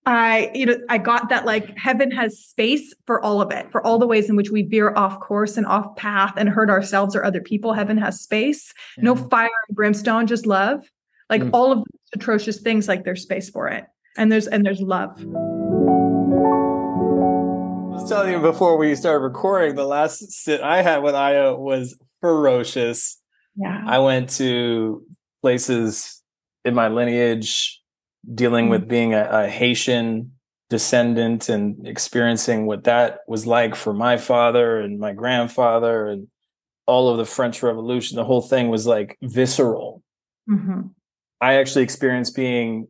I, 0.05 0.49
you 0.55 0.65
know, 0.65 0.77
I 0.89 0.97
got 0.97 1.29
that 1.29 1.45
like 1.45 1.77
heaven 1.77 2.09
has 2.11 2.39
space 2.39 2.95
for 3.05 3.21
all 3.21 3.41
of 3.41 3.51
it, 3.51 3.71
for 3.71 3.85
all 3.85 3.99
the 3.99 4.07
ways 4.07 4.27
in 4.27 4.35
which 4.35 4.49
we 4.49 4.63
veer 4.63 4.91
off 4.95 5.19
course 5.19 5.55
and 5.55 5.67
off 5.67 5.95
path 5.97 6.33
and 6.35 6.49
hurt 6.49 6.71
ourselves 6.71 7.15
or 7.15 7.23
other 7.23 7.41
people. 7.41 7.73
Heaven 7.73 7.97
has 7.97 8.19
space, 8.19 8.73
no 8.97 9.15
fire 9.15 9.49
and 9.67 9.75
brimstone, 9.75 10.25
just 10.25 10.47
love. 10.47 10.89
Like 11.29 11.41
mm-hmm. 11.41 11.53
all 11.53 11.71
of 11.71 11.83
atrocious 12.15 12.59
things, 12.59 12.87
like 12.87 13.03
there's 13.03 13.21
space 13.21 13.51
for 13.51 13.67
it, 13.67 13.85
and 14.17 14.31
there's 14.31 14.47
and 14.47 14.65
there's 14.65 14.81
love. 14.81 15.23
Telling 18.09 18.31
you 18.31 18.39
before 18.41 18.75
we 18.75 18.95
started 18.95 19.19
recording, 19.19 19.75
the 19.75 19.85
last 19.85 20.31
sit 20.31 20.61
I 20.61 20.81
had 20.81 21.03
with 21.03 21.13
Aya 21.13 21.53
was 21.53 21.95
ferocious. 22.21 23.21
Yeah, 23.55 23.83
I 23.85 23.99
went 23.99 24.31
to 24.31 25.03
places 25.43 26.23
in 26.65 26.73
my 26.73 26.87
lineage 26.87 27.79
dealing 28.33 28.65
mm-hmm. 28.65 28.71
with 28.71 28.87
being 28.87 29.13
a, 29.13 29.29
a 29.29 29.47
Haitian 29.47 30.31
descendant 30.71 31.49
and 31.49 31.87
experiencing 31.87 32.65
what 32.65 32.85
that 32.85 33.19
was 33.27 33.45
like 33.45 33.75
for 33.75 33.93
my 33.93 34.17
father 34.17 34.79
and 34.79 34.99
my 34.99 35.13
grandfather 35.13 36.07
and 36.07 36.27
all 36.87 37.09
of 37.09 37.17
the 37.17 37.25
French 37.25 37.61
Revolution. 37.61 38.15
The 38.15 38.25
whole 38.25 38.41
thing 38.41 38.69
was 38.69 38.87
like 38.87 39.17
visceral. 39.21 40.01
Mm-hmm. 40.49 40.81
I 41.41 41.55
actually 41.55 41.83
experienced 41.83 42.35
being 42.35 42.87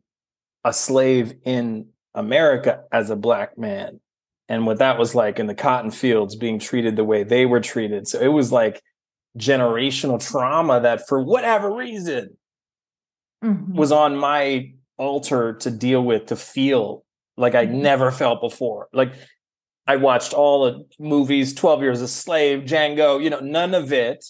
a 0.64 0.72
slave 0.72 1.34
in 1.44 1.90
America 2.16 2.84
as 2.92 3.10
a 3.10 3.18
black 3.18 3.58
man 3.58 4.00
and 4.50 4.66
what 4.66 4.80
that 4.80 4.98
was 4.98 5.14
like 5.14 5.40
in 5.40 5.46
the 5.46 5.56
cotton 5.56 5.92
fields 5.92 6.36
being 6.36 6.60
treated 6.60 6.96
the 6.96 7.04
way 7.04 7.24
they 7.24 7.46
were 7.46 7.62
treated. 7.62 8.08
So 8.08 8.20
it 8.20 8.28
was 8.30 8.52
like 8.52 8.82
generational 9.38 10.20
trauma 10.20 10.82
that 10.82 11.08
for 11.08 11.22
whatever 11.22 11.74
reason 11.74 12.36
mm-hmm. 13.44 13.76
was 13.76 13.92
on 13.92 14.18
my 14.18 14.74
altar 14.98 15.54
to 15.54 15.72
deal 15.72 16.04
with 16.04 16.26
to 16.28 16.36
feel 16.36 17.06
like 17.38 17.54
I 17.54 17.68
mm-hmm. 17.68 17.82
never 17.82 18.12
felt 18.12 18.42
before. 18.42 18.90
Like 18.92 19.14
I 19.86 19.98
watched 19.98 20.34
all 20.34 20.66
the 20.66 20.86
movies, 21.00 21.54
12 21.54 21.82
Years 21.82 22.02
a 22.02 22.08
Slave, 22.08 22.64
Django, 22.64 23.24
you 23.24 23.30
know, 23.30 23.40
none 23.40 23.76
of 23.76 23.94
it 23.94 24.26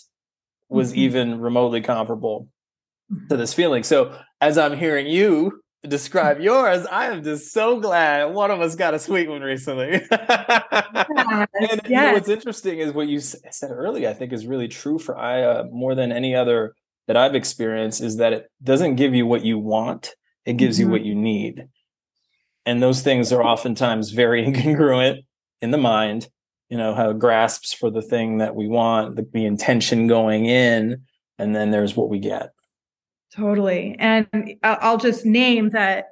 was 0.68 0.92
mm-hmm. 0.92 1.00
even 1.00 1.40
remotely 1.40 1.82
comparable 1.82 2.50
to 3.10 3.16
mm-hmm. 3.16 3.38
this 3.38 3.54
feeling. 3.54 3.84
So 3.84 4.20
as 4.42 4.58
I'm 4.58 4.78
hearing 4.78 5.08
you 5.08 5.64
describe 5.88 6.40
yours, 6.40 6.86
I 6.92 7.08
am 7.08 7.24
just 7.24 7.54
so 7.54 7.80
glad 7.80 8.34
one 8.34 8.52
of 8.52 8.62
us 8.62 8.76
got 8.76 8.94
a 8.94 9.00
sweet 9.00 9.30
one 9.30 9.42
recently. 9.42 10.02
yes, 10.12 10.68
and 10.72 11.48
yes. 11.60 11.82
You 11.86 11.96
know, 11.96 12.14
what's 12.14 12.30
interesting 12.30 12.80
is 12.80 12.92
what 12.92 13.08
you 13.08 13.20
said 13.20 13.72
earlier, 13.72 14.10
I 14.10 14.14
think 14.14 14.34
is 14.34 14.46
really 14.46 14.68
true 14.68 15.00
for 15.00 15.18
Aya 15.18 15.66
more 15.72 15.96
than 15.96 16.12
any 16.12 16.36
other 16.36 16.76
that 17.08 17.18
I've 17.18 17.36
experienced 17.36 18.02
is 18.02 18.18
that 18.18 18.34
it 18.34 18.52
doesn't 18.62 18.96
give 18.96 19.16
you 19.16 19.26
what 19.26 19.44
you 19.44 19.58
want 19.58 20.14
it 20.50 20.58
gives 20.58 20.80
mm-hmm. 20.80 20.88
you 20.88 20.92
what 20.92 21.06
you 21.06 21.16
need. 21.16 21.68
And 22.66 22.82
those 22.82 23.02
things 23.02 23.32
are 23.32 23.44
oftentimes 23.44 24.10
very 24.10 24.44
incongruent 24.48 25.20
in 25.62 25.72
the 25.72 25.78
mind, 25.78 26.28
you 26.70 26.78
know, 26.78 26.96
how 26.96 27.12
it 27.12 27.20
grasps 27.20 27.74
for 27.74 27.92
the 27.92 28.02
thing 28.02 28.40
that 28.40 28.56
we 28.56 28.68
want, 28.68 29.16
the, 29.16 29.28
the 29.32 29.46
intention 29.46 30.08
going 30.08 30.46
in, 30.46 31.04
and 31.38 31.56
then 31.56 31.70
there's 31.70 31.96
what 31.96 32.10
we 32.10 32.20
get. 32.20 32.50
Totally. 33.36 33.96
And 34.00 34.28
I'll 34.64 34.98
just 34.98 35.26
name 35.26 35.70
that, 35.70 36.08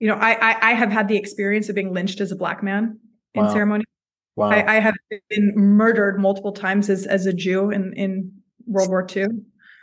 you 0.00 0.08
know, 0.08 0.14
I, 0.14 0.32
I, 0.32 0.70
I 0.70 0.74
have 0.74 0.90
had 0.90 1.08
the 1.08 1.16
experience 1.16 1.68
of 1.68 1.74
being 1.74 1.92
lynched 1.92 2.20
as 2.20 2.30
a 2.30 2.36
black 2.36 2.62
man 2.62 2.98
in 3.34 3.44
wow. 3.44 3.52
ceremony. 3.52 3.84
Wow. 4.36 4.50
I, 4.50 4.76
I, 4.76 4.80
have 4.80 4.94
been 5.30 5.52
murdered 5.56 6.20
multiple 6.20 6.52
times 6.52 6.88
as, 6.88 7.06
as 7.06 7.26
a 7.26 7.32
Jew 7.32 7.70
in, 7.70 7.92
in 7.94 8.32
World 8.66 8.88
War 8.88 9.04
II. 9.14 9.26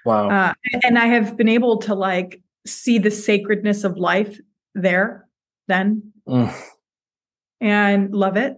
Wow. 0.05 0.29
Uh, 0.29 0.53
and 0.83 0.97
I 0.97 1.07
have 1.07 1.35
been 1.35 1.49
able 1.49 1.77
to 1.79 1.95
like 1.95 2.41
see 2.65 2.97
the 2.97 3.11
sacredness 3.11 3.83
of 3.83 3.97
life 3.97 4.39
there 4.73 5.27
then 5.67 6.11
mm. 6.27 6.53
and 7.61 8.13
love 8.13 8.37
it 8.37 8.55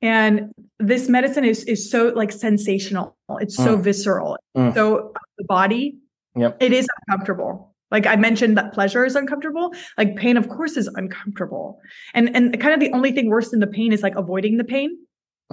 and 0.00 0.52
this 0.78 1.08
medicine 1.08 1.44
is 1.44 1.64
is 1.64 1.90
so 1.90 2.08
like 2.14 2.32
sensational 2.32 3.16
it's 3.40 3.56
so 3.56 3.76
mm. 3.76 3.82
visceral 3.82 4.36
mm. 4.56 4.74
so 4.74 5.12
the 5.38 5.44
body 5.44 5.96
yep. 6.36 6.56
it 6.60 6.72
is 6.72 6.86
uncomfortable 7.06 7.74
like 7.90 8.06
i 8.06 8.16
mentioned 8.16 8.56
that 8.56 8.72
pleasure 8.72 9.04
is 9.04 9.14
uncomfortable 9.14 9.72
like 9.98 10.16
pain 10.16 10.36
of 10.36 10.48
course 10.48 10.76
is 10.76 10.88
uncomfortable 10.94 11.80
and 12.14 12.34
and 12.34 12.58
kind 12.60 12.74
of 12.74 12.80
the 12.80 12.92
only 12.92 13.12
thing 13.12 13.28
worse 13.28 13.50
than 13.50 13.60
the 13.60 13.66
pain 13.66 13.92
is 13.92 14.02
like 14.02 14.14
avoiding 14.16 14.56
the 14.56 14.64
pain 14.64 14.98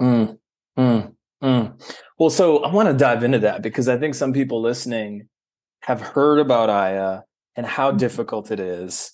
mm. 0.00 0.36
Mm. 0.78 1.14
Mm. 1.42 1.96
well 2.18 2.30
so 2.30 2.62
i 2.64 2.72
want 2.72 2.88
to 2.88 2.94
dive 2.94 3.22
into 3.24 3.40
that 3.40 3.62
because 3.62 3.88
i 3.88 3.96
think 3.96 4.14
some 4.14 4.32
people 4.32 4.60
listening 4.60 5.28
have 5.82 6.00
heard 6.00 6.38
about 6.38 6.70
aya 6.70 7.22
and 7.56 7.66
how 7.66 7.88
mm-hmm. 7.88 7.98
difficult 7.98 8.50
it 8.50 8.60
is. 8.60 9.12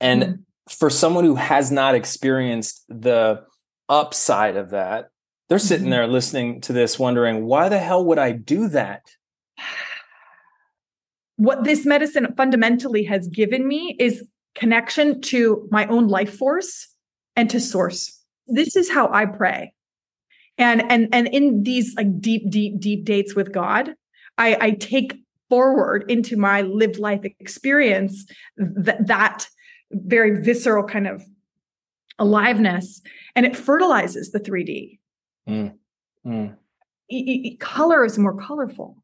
And 0.00 0.22
mm-hmm. 0.22 0.32
for 0.68 0.90
someone 0.90 1.24
who 1.24 1.34
has 1.34 1.70
not 1.70 1.94
experienced 1.94 2.84
the 2.88 3.44
upside 3.88 4.56
of 4.56 4.70
that, 4.70 5.10
they're 5.48 5.58
sitting 5.58 5.84
mm-hmm. 5.84 5.92
there 5.92 6.06
listening 6.06 6.60
to 6.62 6.72
this 6.72 6.98
wondering, 6.98 7.44
why 7.44 7.68
the 7.68 7.78
hell 7.78 8.04
would 8.06 8.18
I 8.18 8.32
do 8.32 8.68
that? 8.68 9.02
What 11.38 11.64
this 11.64 11.86
medicine 11.86 12.34
fundamentally 12.36 13.04
has 13.04 13.28
given 13.28 13.66
me 13.66 13.96
is 13.98 14.24
connection 14.54 15.20
to 15.22 15.66
my 15.70 15.86
own 15.86 16.08
life 16.08 16.36
force 16.36 16.88
and 17.36 17.48
to 17.50 17.60
source. 17.60 18.20
This 18.48 18.76
is 18.76 18.90
how 18.90 19.08
I 19.12 19.24
pray. 19.24 19.72
And 20.58 20.82
and 20.90 21.08
and 21.12 21.28
in 21.28 21.62
these 21.62 21.94
like 21.96 22.20
deep, 22.20 22.50
deep, 22.50 22.80
deep 22.80 23.04
dates 23.04 23.36
with 23.36 23.52
God, 23.52 23.94
I, 24.36 24.56
I 24.60 24.70
take 24.72 25.14
forward 25.48 26.10
into 26.10 26.36
my 26.36 26.62
lived 26.62 26.98
life 26.98 27.24
experience 27.24 28.26
that 28.56 29.06
that 29.06 29.48
very 29.92 30.42
visceral 30.42 30.84
kind 30.84 31.06
of 31.06 31.22
aliveness 32.18 33.00
and 33.34 33.46
it 33.46 33.56
fertilizes 33.56 34.32
the 34.32 34.40
3d 34.40 34.98
mm. 35.48 35.72
Mm. 36.26 36.56
E- 37.10 37.16
e- 37.16 37.56
color 37.56 38.04
is 38.04 38.18
more 38.18 38.36
colorful 38.36 39.02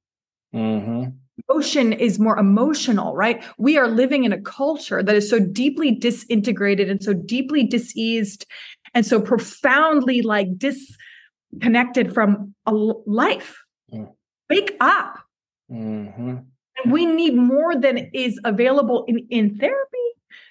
mm-hmm. 0.55 1.11
Emotion 1.49 1.93
is 1.93 2.19
more 2.19 2.39
emotional 2.39 3.15
right 3.15 3.43
we 3.59 3.77
are 3.77 3.89
living 3.89 4.25
in 4.25 4.33
a 4.33 4.41
culture 4.41 5.03
that 5.03 5.17
is 5.17 5.29
so 5.29 5.39
deeply 5.39 5.91
disintegrated 5.91 6.89
and 6.89 7.03
so 7.03 7.13
deeply 7.13 7.65
diseased 7.65 8.47
and 8.95 9.05
so 9.05 9.21
profoundly 9.21 10.23
like 10.23 10.49
disconnected 10.57 12.15
from 12.15 12.55
a 12.67 12.73
life 12.73 13.63
mm. 13.93 14.09
wake 14.49 14.77
up 14.81 15.25
Mm-hmm. 15.71 16.37
And 16.83 16.93
we 16.93 17.07
need 17.07 17.35
more 17.35 17.77
than 17.77 17.99
is 18.13 18.39
available 18.45 19.05
in, 19.07 19.27
in 19.31 19.59
therapy. 19.59 19.99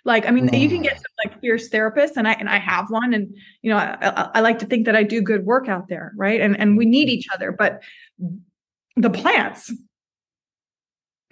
Like, 0.06 0.26
I 0.26 0.32
mean, 0.32 0.50
mm. 0.50 0.60
you 0.60 0.70
can 0.70 0.82
get 0.82 0.96
some 0.96 1.04
like 1.24 1.40
fierce 1.40 1.70
therapists, 1.70 2.18
and 2.18 2.28
I 2.28 2.34
and 2.34 2.50
I 2.50 2.58
have 2.58 2.90
one, 2.90 3.14
and 3.14 3.34
you 3.62 3.70
know, 3.70 3.78
I, 3.78 3.98
I, 4.02 4.30
I 4.36 4.40
like 4.42 4.60
to 4.60 4.66
think 4.66 4.86
that 4.86 4.96
I 4.96 5.04
do 5.04 5.22
good 5.22 5.46
work 5.46 5.70
out 5.70 5.88
there, 5.88 6.14
right? 6.18 6.42
And 6.42 6.60
and 6.60 6.78
we 6.78 6.86
need 6.86 7.10
each 7.10 7.28
other, 7.34 7.52
but 7.52 7.82
the 8.96 9.10
plants 9.10 9.72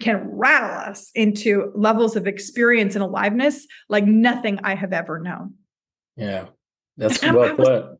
can 0.02 0.28
rattle 0.30 0.90
us 0.90 1.10
into 1.14 1.72
levels 1.74 2.16
of 2.16 2.26
experience 2.26 2.94
and 2.94 3.02
aliveness 3.02 3.66
like 3.88 4.04
nothing 4.04 4.58
I 4.62 4.74
have 4.74 4.92
ever 4.92 5.18
known. 5.18 5.54
Yeah, 6.16 6.46
that's 6.96 7.22
well 7.22 7.56
put. 7.56 7.98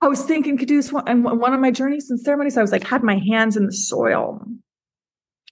I 0.00 0.08
was 0.08 0.24
thinking, 0.24 0.58
Quddus, 0.58 0.92
and 1.06 1.24
one 1.24 1.54
of 1.54 1.60
my 1.60 1.70
journeys 1.70 2.10
and 2.10 2.18
ceremonies, 2.18 2.56
I 2.56 2.62
was 2.62 2.72
like, 2.72 2.84
had 2.84 3.04
my 3.04 3.18
hands 3.18 3.56
in 3.56 3.66
the 3.66 3.72
soil 3.72 4.44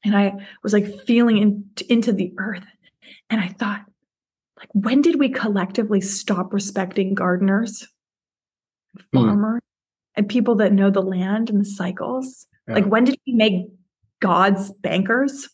and 0.05 0.17
I 0.17 0.47
was 0.63 0.73
like 0.73 1.01
feeling 1.05 1.39
in, 1.39 1.65
into 1.89 2.13
the 2.13 2.33
earth. 2.39 2.65
And 3.29 3.41
I 3.41 3.49
thought, 3.49 3.85
like, 4.59 4.69
when 4.73 5.03
did 5.03 5.19
we 5.19 5.29
collectively 5.29 6.01
stop 6.01 6.53
respecting 6.53 7.15
gardeners, 7.15 7.87
hmm. 8.95 9.19
farmers, 9.19 9.63
and 10.17 10.29
people 10.29 10.57
that 10.57 10.73
know 10.73 10.91
the 10.91 11.03
land 11.03 11.51
and 11.51 11.61
the 11.61 11.65
cycles? 11.65 12.47
Yeah. 12.67 12.75
Like, 12.75 12.87
when 12.87 13.05
did 13.05 13.19
we 13.27 13.35
make 13.35 13.67
gods 14.21 14.71
bankers? 14.81 15.49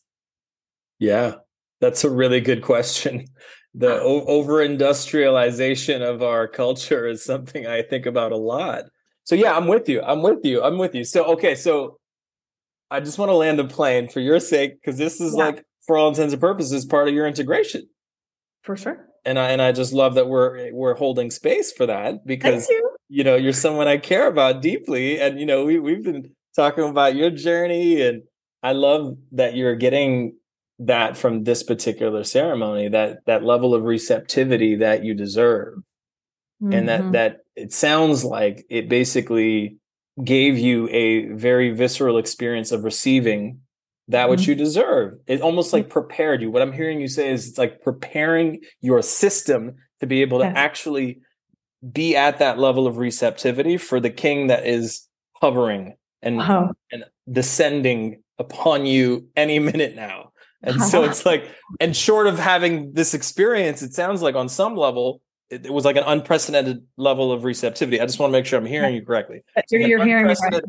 Yeah, 0.98 1.34
that's 1.80 2.04
a 2.04 2.10
really 2.10 2.40
good 2.40 2.62
question. 2.62 3.26
The 3.78 4.00
o- 4.00 4.24
over 4.24 4.62
industrialization 4.62 6.00
of 6.00 6.22
our 6.22 6.48
culture 6.48 7.06
is 7.06 7.22
something 7.22 7.66
I 7.66 7.82
think 7.82 8.06
about 8.06 8.32
a 8.32 8.36
lot. 8.38 8.84
So, 9.24 9.34
yeah, 9.34 9.54
I'm 9.54 9.66
with 9.66 9.86
you. 9.86 10.00
I'm 10.00 10.22
with 10.22 10.46
you. 10.46 10.62
I'm 10.62 10.78
with 10.78 10.94
you. 10.94 11.04
So, 11.04 11.24
okay, 11.34 11.54
so 11.54 11.98
I 12.90 13.00
just 13.00 13.18
want 13.18 13.28
to 13.28 13.34
land 13.34 13.58
the 13.58 13.66
plane 13.66 14.08
for 14.08 14.20
your 14.20 14.40
sake 14.40 14.80
because 14.80 14.96
this 14.96 15.20
is 15.20 15.34
yeah. 15.36 15.44
like, 15.44 15.66
for 15.86 15.96
all 15.96 16.08
intents 16.08 16.32
and 16.32 16.40
purposes, 16.40 16.84
part 16.84 17.08
of 17.08 17.14
your 17.14 17.26
integration. 17.26 17.86
For 18.62 18.76
sure. 18.76 19.06
And 19.24 19.38
I 19.38 19.50
and 19.50 19.62
I 19.62 19.72
just 19.72 19.92
love 19.92 20.14
that 20.14 20.28
we're 20.28 20.72
we're 20.72 20.94
holding 20.94 21.30
space 21.30 21.72
for 21.72 21.86
that 21.86 22.26
because 22.26 22.68
you. 22.68 22.96
you 23.08 23.24
know 23.24 23.36
you're 23.36 23.52
someone 23.52 23.88
I 23.88 23.96
care 23.96 24.26
about 24.26 24.62
deeply, 24.62 25.20
and 25.20 25.38
you 25.38 25.46
know 25.46 25.64
we 25.64 25.78
we've 25.78 26.04
been 26.04 26.32
talking 26.54 26.84
about 26.84 27.16
your 27.16 27.30
journey, 27.30 28.00
and 28.02 28.22
I 28.62 28.72
love 28.72 29.16
that 29.32 29.56
you're 29.56 29.76
getting 29.76 30.36
that 30.78 31.16
from 31.16 31.44
this 31.44 31.62
particular 31.62 32.22
ceremony 32.22 32.88
that 32.88 33.18
that 33.26 33.42
level 33.42 33.74
of 33.74 33.84
receptivity 33.84 34.76
that 34.76 35.02
you 35.02 35.14
deserve 35.14 35.78
mm-hmm. 36.62 36.72
and 36.72 36.88
that 36.88 37.00
mm-hmm. 37.00 37.12
that 37.12 37.38
it 37.54 37.72
sounds 37.72 38.24
like 38.24 38.66
it 38.68 38.88
basically 38.88 39.78
gave 40.22 40.58
you 40.58 40.88
a 40.90 41.26
very 41.32 41.72
visceral 41.72 42.18
experience 42.18 42.72
of 42.72 42.84
receiving 42.84 43.60
that 44.08 44.28
which 44.28 44.42
mm-hmm. 44.42 44.50
you 44.50 44.56
deserve. 44.56 45.18
It 45.26 45.40
almost 45.40 45.72
like 45.72 45.90
prepared 45.90 46.40
you. 46.40 46.50
What 46.50 46.62
I'm 46.62 46.72
hearing 46.72 47.00
you 47.00 47.08
say 47.08 47.30
is 47.30 47.48
it's 47.48 47.58
like 47.58 47.82
preparing 47.82 48.62
your 48.80 49.02
system 49.02 49.74
to 50.00 50.06
be 50.06 50.22
able 50.22 50.38
to 50.38 50.44
Yes. 50.44 50.54
actually 50.56 51.20
be 51.92 52.16
at 52.16 52.38
that 52.38 52.58
level 52.58 52.86
of 52.86 52.98
receptivity 52.98 53.76
for 53.76 54.00
the 54.00 54.10
king 54.10 54.46
that 54.46 54.66
is 54.66 55.08
hovering 55.40 55.96
and 56.22 56.38
Wow. 56.38 56.72
and 56.92 57.04
descending 57.30 58.22
upon 58.38 58.86
you 58.86 59.28
any 59.36 59.58
minute 59.70 59.96
now. 59.96 60.30
And 60.66 60.82
so 60.82 61.04
it's 61.04 61.24
like, 61.30 61.48
and 61.80 61.96
short 61.96 62.26
of 62.26 62.38
having 62.38 62.92
this 62.92 63.14
experience, 63.14 63.82
it 63.82 63.94
sounds 63.94 64.20
like 64.22 64.34
on 64.34 64.48
some 64.48 64.76
level, 64.76 65.22
it, 65.48 65.66
it 65.66 65.72
was 65.72 65.84
like 65.84 65.96
an 65.96 66.04
unprecedented 66.06 66.84
level 66.96 67.32
of 67.32 67.44
receptivity. 67.44 68.00
I 68.00 68.06
just 68.06 68.18
want 68.18 68.30
to 68.30 68.38
make 68.38 68.46
sure 68.46 68.58
I'm 68.58 68.66
hearing 68.66 68.94
you 68.94 69.04
correctly. 69.04 69.42
You're, 69.70 69.80
you're 69.82 70.04
hearing 70.04 70.26
me 70.26 70.34
right. 70.42 70.62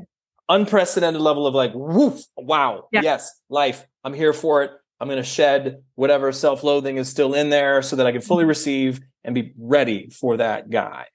unprecedented, 0.49 1.21
level 1.21 1.47
of 1.47 1.55
like, 1.55 1.71
woof, 1.73 2.21
wow, 2.37 2.87
Yeah. 2.91 3.01
yes, 3.01 3.41
life. 3.49 3.85
I'm 4.03 4.13
here 4.13 4.33
for 4.33 4.63
it. 4.63 4.71
I'm 4.99 5.07
going 5.07 5.17
to 5.17 5.23
shed 5.23 5.83
whatever 5.95 6.31
self 6.31 6.63
loathing 6.63 6.97
is 6.97 7.09
still 7.09 7.33
in 7.33 7.49
there 7.49 7.81
so 7.81 7.95
that 7.97 8.07
I 8.07 8.11
can 8.11 8.21
fully 8.21 8.43
Mm-hmm. 8.43 8.49
receive 8.49 8.99
and 9.23 9.35
be 9.35 9.53
ready 9.57 10.09
for 10.09 10.37
that 10.37 10.69
guy. 10.69 11.05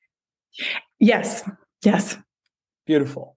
Yes. 1.00 1.48
Yes. 1.84 2.16
Beautiful. 2.86 3.36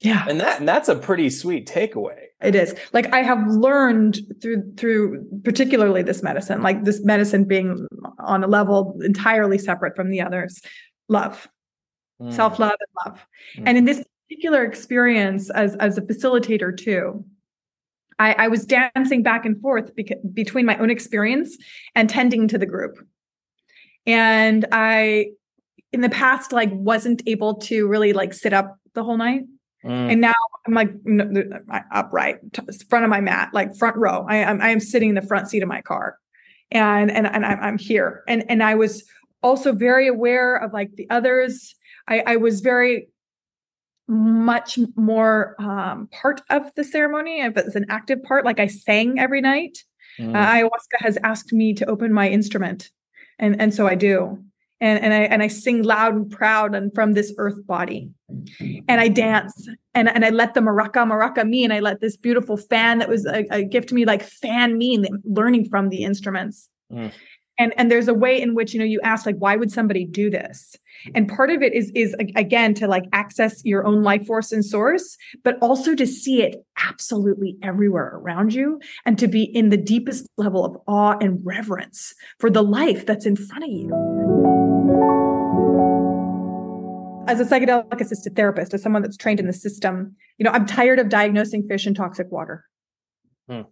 Yeah. 0.00 0.26
And 0.28 0.40
that 0.40 0.58
and 0.58 0.68
that's 0.68 0.88
a 0.88 0.96
pretty 0.96 1.30
sweet 1.30 1.66
takeaway. 1.68 2.26
It 2.42 2.54
is. 2.54 2.74
Like 2.92 3.12
I 3.12 3.22
have 3.22 3.46
learned 3.46 4.20
through 4.40 4.74
through 4.76 5.24
particularly 5.44 6.02
this 6.02 6.22
medicine, 6.22 6.62
like 6.62 6.84
this 6.84 7.02
medicine 7.04 7.44
being 7.44 7.86
on 8.18 8.42
a 8.42 8.48
level 8.48 8.98
entirely 9.02 9.58
separate 9.58 9.94
from 9.94 10.10
the 10.10 10.20
others. 10.20 10.60
Love, 11.08 11.48
Mm. 12.20 12.32
self-love 12.32 12.76
and 12.78 13.12
love. 13.12 13.26
Mm. 13.56 13.62
And 13.66 13.78
in 13.78 13.84
this 13.84 14.04
particular 14.28 14.64
experience 14.64 15.50
as 15.50 15.76
as 15.76 15.98
a 15.98 16.02
facilitator 16.02 16.76
too, 16.76 17.24
I, 18.18 18.32
I 18.34 18.48
was 18.48 18.64
dancing 18.64 19.22
back 19.22 19.44
and 19.44 19.60
forth 19.60 19.94
beca- 19.96 20.32
between 20.32 20.66
my 20.66 20.76
own 20.78 20.90
experience 20.90 21.56
and 21.94 22.08
tending 22.08 22.48
to 22.48 22.58
the 22.58 22.66
group. 22.66 22.98
And 24.06 24.66
I 24.72 25.30
in 25.92 26.00
the 26.00 26.10
past 26.10 26.52
like 26.52 26.70
wasn't 26.72 27.22
able 27.26 27.54
to 27.54 27.86
really 27.86 28.12
like 28.12 28.32
sit 28.32 28.52
up 28.52 28.76
the 28.94 29.04
whole 29.04 29.16
night. 29.16 29.42
Mm. 29.84 30.12
And 30.12 30.20
now 30.20 30.34
I'm 30.66 30.74
like 30.74 30.90
upright, 31.92 32.38
front 32.88 33.04
of 33.04 33.10
my 33.10 33.20
mat, 33.20 33.50
like 33.52 33.74
front 33.76 33.96
row. 33.96 34.24
I 34.28 34.36
am 34.36 34.60
I 34.60 34.70
am 34.70 34.80
sitting 34.80 35.08
in 35.08 35.14
the 35.14 35.22
front 35.22 35.48
seat 35.48 35.62
of 35.62 35.68
my 35.68 35.80
car, 35.82 36.18
and 36.70 37.10
and 37.10 37.26
and 37.26 37.44
I'm, 37.44 37.58
I'm 37.60 37.78
here. 37.78 38.22
And 38.28 38.44
and 38.48 38.62
I 38.62 38.74
was 38.74 39.04
also 39.42 39.72
very 39.72 40.06
aware 40.06 40.56
of 40.56 40.72
like 40.72 40.94
the 40.94 41.08
others. 41.10 41.74
I, 42.08 42.22
I 42.26 42.36
was 42.36 42.60
very 42.60 43.08
much 44.08 44.78
more 44.96 45.56
um, 45.60 46.08
part 46.12 46.42
of 46.50 46.62
the 46.76 46.84
ceremony. 46.84 47.40
If 47.40 47.56
it's 47.56 47.74
an 47.76 47.86
active 47.88 48.22
part, 48.22 48.44
like 48.44 48.60
I 48.60 48.66
sang 48.66 49.18
every 49.18 49.40
night. 49.40 49.78
Mm. 50.18 50.36
Uh, 50.36 50.46
ayahuasca 50.46 51.00
has 51.00 51.18
asked 51.24 51.52
me 51.52 51.72
to 51.74 51.86
open 51.86 52.12
my 52.12 52.28
instrument, 52.28 52.90
and 53.38 53.60
and 53.60 53.74
so 53.74 53.88
I 53.88 53.96
do. 53.96 54.44
And 54.82 55.02
and 55.02 55.14
I 55.14 55.20
and 55.20 55.42
I 55.44 55.46
sing 55.46 55.84
loud 55.84 56.14
and 56.14 56.28
proud 56.28 56.74
and 56.74 56.92
from 56.92 57.12
this 57.12 57.32
earth 57.38 57.64
body, 57.68 58.10
and 58.58 59.00
I 59.00 59.06
dance 59.06 59.68
and 59.94 60.08
and 60.08 60.24
I 60.24 60.30
let 60.30 60.54
the 60.54 60.60
maraca 60.60 61.06
maraca 61.06 61.48
me, 61.48 61.62
and 61.62 61.72
I 61.72 61.78
let 61.78 62.00
this 62.00 62.16
beautiful 62.16 62.56
fan 62.56 62.98
that 62.98 63.08
was 63.08 63.24
a, 63.24 63.46
a 63.52 63.62
gift 63.62 63.90
to 63.90 63.94
me 63.94 64.04
like 64.04 64.24
fan 64.24 64.76
me, 64.76 64.96
and 64.96 65.06
learning 65.24 65.68
from 65.68 65.88
the 65.88 66.02
instruments. 66.02 66.68
Mm. 66.92 67.12
And 67.60 67.72
and 67.76 67.92
there's 67.92 68.08
a 68.08 68.14
way 68.14 68.42
in 68.42 68.56
which 68.56 68.74
you 68.74 68.80
know 68.80 68.84
you 68.84 69.00
ask 69.04 69.24
like 69.24 69.36
why 69.36 69.54
would 69.54 69.70
somebody 69.70 70.04
do 70.04 70.28
this? 70.28 70.74
And 71.14 71.28
part 71.28 71.50
of 71.50 71.62
it 71.62 71.74
is 71.74 71.92
is 71.94 72.16
again 72.34 72.74
to 72.74 72.88
like 72.88 73.04
access 73.12 73.64
your 73.64 73.86
own 73.86 74.02
life 74.02 74.26
force 74.26 74.50
and 74.50 74.64
source, 74.64 75.16
but 75.44 75.58
also 75.62 75.94
to 75.94 76.08
see 76.08 76.42
it 76.42 76.56
absolutely 76.88 77.56
everywhere 77.62 78.10
around 78.14 78.52
you 78.52 78.80
and 79.06 79.16
to 79.20 79.28
be 79.28 79.44
in 79.44 79.68
the 79.68 79.76
deepest 79.76 80.26
level 80.38 80.64
of 80.64 80.76
awe 80.88 81.16
and 81.20 81.38
reverence 81.44 82.14
for 82.40 82.50
the 82.50 82.62
life 82.62 83.06
that's 83.06 83.26
in 83.26 83.36
front 83.36 83.62
of 83.62 83.70
you. 83.70 84.61
As 87.28 87.40
a 87.40 87.44
psychedelic 87.44 88.00
assisted 88.00 88.36
therapist, 88.36 88.74
as 88.74 88.82
someone 88.82 89.02
that's 89.02 89.16
trained 89.16 89.40
in 89.40 89.46
the 89.46 89.52
system, 89.52 90.16
you 90.38 90.44
know, 90.44 90.50
I'm 90.50 90.66
tired 90.66 90.98
of 90.98 91.08
diagnosing 91.08 91.66
fish 91.66 91.86
in 91.86 91.94
toxic 91.94 92.30
water. 92.30 92.64
Hmm. 93.48 93.62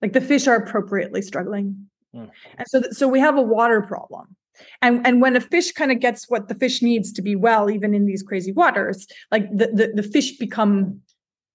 Like 0.00 0.12
the 0.12 0.20
fish 0.20 0.46
are 0.46 0.56
appropriately 0.56 1.22
struggling. 1.22 1.88
Hmm. 2.14 2.26
And 2.56 2.68
so, 2.68 2.80
th- 2.80 2.94
so 2.94 3.08
we 3.08 3.20
have 3.20 3.36
a 3.36 3.42
water 3.42 3.82
problem. 3.82 4.36
And, 4.82 5.06
and 5.06 5.20
when 5.20 5.36
a 5.36 5.40
fish 5.40 5.72
kind 5.72 5.92
of 5.92 6.00
gets 6.00 6.28
what 6.28 6.48
the 6.48 6.54
fish 6.54 6.82
needs 6.82 7.12
to 7.12 7.22
be 7.22 7.36
well, 7.36 7.70
even 7.70 7.94
in 7.94 8.06
these 8.06 8.22
crazy 8.22 8.52
waters, 8.52 9.06
like 9.30 9.48
the, 9.50 9.66
the, 9.66 10.02
the 10.02 10.02
fish 10.02 10.36
become 10.36 11.00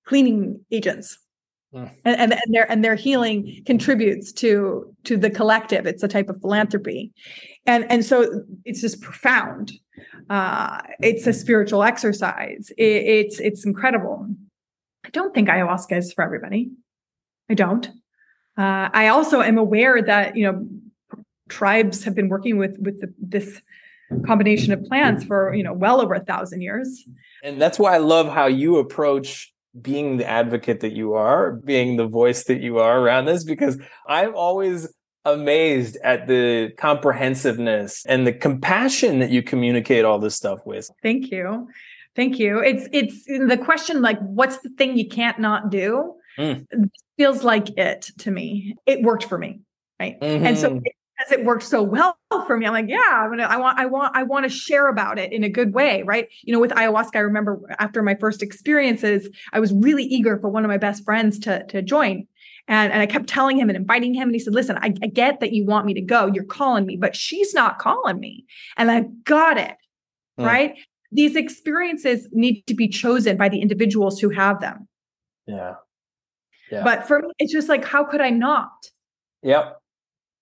cleaning 0.06 0.60
agents. 0.72 1.17
And, 1.73 1.91
and 2.05 2.33
and 2.33 2.53
their 2.53 2.71
and 2.71 2.83
their 2.83 2.95
healing 2.95 3.63
contributes 3.65 4.31
to 4.33 4.93
to 5.05 5.17
the 5.17 5.29
collective. 5.29 5.86
It's 5.86 6.03
a 6.03 6.07
type 6.07 6.29
of 6.29 6.39
philanthropy. 6.41 7.12
And 7.65 7.89
and 7.89 8.05
so 8.05 8.43
it's 8.65 8.81
just 8.81 9.01
profound. 9.01 9.71
Uh 10.29 10.81
it's 10.99 11.27
a 11.27 11.33
spiritual 11.33 11.83
exercise. 11.83 12.71
It, 12.77 12.83
it's 12.83 13.39
it's 13.39 13.65
incredible. 13.65 14.27
I 15.05 15.09
don't 15.09 15.33
think 15.33 15.49
ayahuasca 15.49 15.97
is 15.97 16.13
for 16.13 16.23
everybody. 16.23 16.71
I 17.49 17.55
don't. 17.55 17.88
Uh 18.57 18.89
i 18.93 19.07
also 19.07 19.41
am 19.41 19.57
aware 19.57 20.01
that 20.01 20.36
you 20.36 20.51
know 20.51 20.67
tribes 21.49 22.03
have 22.03 22.15
been 22.15 22.29
working 22.29 22.57
with 22.57 22.77
with 22.79 23.01
the, 23.01 23.13
this 23.19 23.62
combination 24.25 24.71
of 24.73 24.83
plants 24.86 25.23
for 25.23 25.53
you 25.53 25.63
know 25.63 25.73
well 25.73 26.01
over 26.01 26.13
a 26.13 26.23
thousand 26.23 26.62
years. 26.62 27.03
And 27.43 27.62
that's 27.62 27.79
why 27.79 27.95
I 27.95 27.97
love 27.97 28.27
how 28.29 28.45
you 28.45 28.77
approach 28.77 29.53
being 29.81 30.17
the 30.17 30.27
advocate 30.27 30.81
that 30.81 30.93
you 30.93 31.13
are, 31.13 31.53
being 31.53 31.97
the 31.97 32.07
voice 32.07 32.43
that 32.45 32.62
you 32.62 32.79
are 32.79 32.99
around 32.99 33.25
this, 33.25 33.43
because 33.43 33.79
I'm 34.07 34.36
always 34.36 34.88
amazed 35.25 35.97
at 36.03 36.27
the 36.27 36.71
comprehensiveness 36.77 38.05
and 38.05 38.27
the 38.27 38.33
compassion 38.33 39.19
that 39.19 39.29
you 39.29 39.41
communicate 39.41 40.05
all 40.05 40.19
this 40.19 40.36
stuff 40.36 40.59
with. 40.65 40.89
Thank 41.01 41.31
you. 41.31 41.67
Thank 42.15 42.38
you. 42.38 42.59
It's 42.59 42.88
it's 42.91 43.25
the 43.25 43.57
question 43.57 44.01
like 44.01 44.19
what's 44.19 44.59
the 44.59 44.69
thing 44.77 44.97
you 44.97 45.07
can't 45.07 45.39
not 45.39 45.71
do? 45.71 46.13
Mm. 46.38 46.65
Feels 47.17 47.43
like 47.43 47.75
it 47.77 48.09
to 48.19 48.31
me. 48.31 48.75
It 48.86 49.01
worked 49.01 49.25
for 49.25 49.38
me, 49.38 49.62
right? 49.99 50.17
And 50.21 50.57
so 50.57 50.69
Mhm. 50.69 50.83
Because 51.23 51.39
it 51.39 51.45
worked 51.45 51.63
so 51.63 51.81
well 51.81 52.17
for 52.47 52.57
me, 52.57 52.65
I'm 52.65 52.73
like, 52.73 52.88
yeah, 52.88 52.99
I'm 53.12 53.29
gonna, 53.29 53.43
I 53.43 53.57
want, 53.57 53.79
I 53.79 53.86
want, 53.86 54.15
I 54.15 54.23
want 54.23 54.43
to 54.43 54.49
share 54.49 54.88
about 54.88 55.19
it 55.19 55.31
in 55.31 55.43
a 55.43 55.49
good 55.49 55.73
way, 55.73 56.03
right? 56.03 56.27
You 56.43 56.53
know, 56.53 56.59
with 56.59 56.71
ayahuasca, 56.71 57.15
I 57.15 57.19
remember 57.19 57.62
after 57.79 58.01
my 58.01 58.15
first 58.15 58.41
experiences, 58.41 59.29
I 59.51 59.59
was 59.59 59.73
really 59.73 60.03
eager 60.03 60.38
for 60.39 60.49
one 60.49 60.65
of 60.65 60.69
my 60.69 60.77
best 60.77 61.03
friends 61.03 61.39
to 61.39 61.65
to 61.67 61.81
join. 61.81 62.27
And, 62.67 62.93
and 62.93 63.01
I 63.01 63.05
kept 63.07 63.27
telling 63.27 63.59
him 63.59 63.69
and 63.69 63.75
inviting 63.75 64.13
him. 64.13 64.29
And 64.29 64.36
he 64.36 64.39
said, 64.39 64.53
listen, 64.53 64.77
I, 64.77 64.93
I 65.03 65.07
get 65.07 65.41
that 65.41 65.51
you 65.51 65.65
want 65.65 65.86
me 65.86 65.93
to 65.95 66.01
go. 66.01 66.27
You're 66.27 66.45
calling 66.45 66.86
me, 66.86 66.95
but 66.95 67.13
she's 67.13 67.53
not 67.53 67.77
calling 67.77 68.21
me. 68.21 68.45
And 68.77 68.89
I 68.89 69.01
got 69.25 69.57
it. 69.57 69.75
Mm. 70.39 70.45
Right. 70.45 70.75
These 71.12 71.36
experiences 71.36 72.29
need 72.31 72.63
to 72.67 72.73
be 72.73 72.88
chosen 72.88 73.36
by 73.36 73.49
the 73.49 73.59
individuals 73.59 74.19
who 74.19 74.29
have 74.29 74.62
them. 74.62 74.88
yeah. 75.45 75.75
Yeah. 76.71 76.83
But 76.83 77.05
for 77.05 77.19
me, 77.19 77.27
it's 77.38 77.51
just 77.51 77.69
like, 77.69 77.86
how 77.86 78.03
could 78.05 78.21
I 78.21 78.29
not? 78.29 78.71
Yep. 79.43 79.77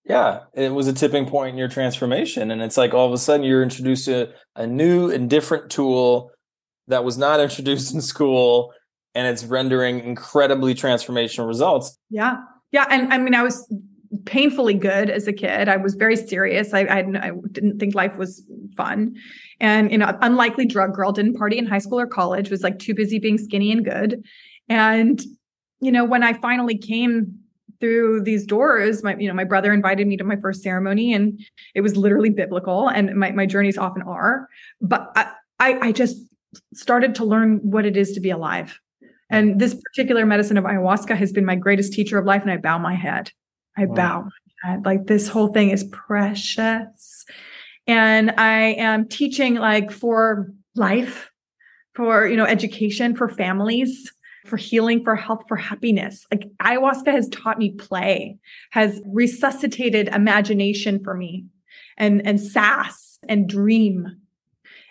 Yeah, 0.06 0.42
it 0.54 0.74
was 0.74 0.88
a 0.88 0.94
tipping 0.94 1.28
point 1.28 1.54
in 1.54 1.58
your 1.58 1.68
transformation. 1.68 2.52
And 2.52 2.62
it's 2.62 2.78
like 2.78 2.94
all 2.94 3.08
of 3.08 3.14
a 3.14 3.18
sudden 3.18 3.46
you're 3.46 3.62
introduced 3.62 4.06
to 4.06 4.34
a 4.56 4.66
new 4.66 5.12
and 5.12 5.30
different 5.30 5.70
tool 5.72 6.32
that 6.88 7.04
was 7.04 7.18
not 7.18 7.40
introduced 7.40 7.94
in 7.94 8.02
school, 8.02 8.74
and 9.14 9.28
it's 9.28 9.44
rendering 9.44 10.00
incredibly 10.00 10.74
transformational 10.74 11.48
results. 11.48 11.98
Yeah. 12.10 12.38
Yeah. 12.72 12.86
And 12.90 13.14
I 13.14 13.18
mean, 13.18 13.36
I 13.36 13.44
was 13.44 13.72
painfully 14.26 14.74
good 14.74 15.10
as 15.10 15.28
a 15.28 15.34
kid. 15.34 15.70
I 15.70 15.78
was 15.78 15.96
very 15.96 16.16
serious. 16.16 16.74
I, 16.74 16.82
I, 16.82 17.00
I 17.00 17.32
didn't 17.52 17.80
think 17.80 17.96
life 17.96 18.16
was 18.18 18.44
fun. 18.76 19.16
And, 19.60 19.92
you 19.92 19.98
know, 19.98 20.18
unlikely 20.22 20.66
drug 20.66 20.94
girl, 20.94 21.12
didn't 21.12 21.36
party 21.36 21.58
in 21.58 21.66
high 21.66 21.78
school 21.78 22.00
or 22.00 22.08
college, 22.08 22.50
was 22.50 22.64
like 22.64 22.80
too 22.80 22.94
busy 22.94 23.20
being 23.20 23.38
skinny 23.38 23.72
and 23.72 23.86
good. 23.86 24.24
And, 24.68 25.22
you 25.80 25.92
know, 25.92 26.04
when 26.04 26.24
I 26.24 26.34
finally 26.34 26.78
came 26.78 27.41
through 27.82 28.22
these 28.22 28.46
doors, 28.46 29.04
my, 29.04 29.16
you 29.18 29.28
know, 29.28 29.34
my 29.34 29.44
brother 29.44 29.74
invited 29.74 30.08
me 30.08 30.16
to 30.18 30.24
my 30.24 30.38
first 30.38 30.64
ceremony 30.64 31.14
and 31.14 31.40
it 31.76 31.82
was 31.82 31.98
literally 31.98 32.30
biblical 32.30 32.88
and 32.88 33.14
my, 33.16 33.32
my 33.32 33.46
journeys 33.46 33.78
often 33.78 34.04
are. 34.04 34.48
But 34.80 35.12
I, 35.16 35.34
I, 35.60 35.80
I 35.88 35.92
just 35.92 36.18
started 36.74 37.16
to 37.16 37.26
learn 37.26 37.58
what 37.58 37.86
it 37.86 37.98
is 37.98 38.14
to 38.14 38.20
be 38.20 38.30
alive. 38.30 38.80
And 39.30 39.60
this 39.60 39.74
particular 39.74 40.26
medicine 40.26 40.58
of 40.58 40.66
ayahuasca 40.66 41.16
has 41.16 41.32
been 41.32 41.46
my 41.46 41.56
greatest 41.56 41.94
teacher 41.94 42.18
of 42.20 42.26
life. 42.26 42.42
And 42.42 42.52
I 42.52 42.58
bow 42.58 42.78
my 42.78 42.96
head. 42.96 43.32
I 43.78 43.86
Wow. 43.86 43.96
bow 43.96 44.22
my 44.24 44.70
head. 44.70 44.86
Like 44.86 45.08
this 45.08 45.28
whole 45.30 45.48
thing 45.48 45.70
is 45.70 45.86
precious. 45.86 47.26
And 47.88 48.32
I 48.32 48.74
am 48.74 49.08
teaching 49.08 49.56
like 49.56 49.92
for 49.92 50.54
life, 50.76 51.32
for, 51.96 52.28
you 52.28 52.36
know, 52.36 52.46
education, 52.46 53.16
for 53.16 53.30
families, 53.30 54.12
for 54.46 54.58
healing, 54.58 55.04
for 55.04 55.16
health, 55.16 55.44
for 55.48 55.56
happiness. 55.56 56.26
Like 56.32 56.50
ayahuasca 56.62 57.12
has 57.12 57.30
taught 57.30 57.60
me 57.60 57.72
play, 57.72 58.38
has 58.72 59.02
resuscitated 59.06 60.08
imagination 60.08 61.04
for 61.04 61.16
me 61.16 61.46
and, 61.98 62.26
and 62.26 62.40
sass 62.40 63.20
and 63.28 63.48
dream 63.48 64.08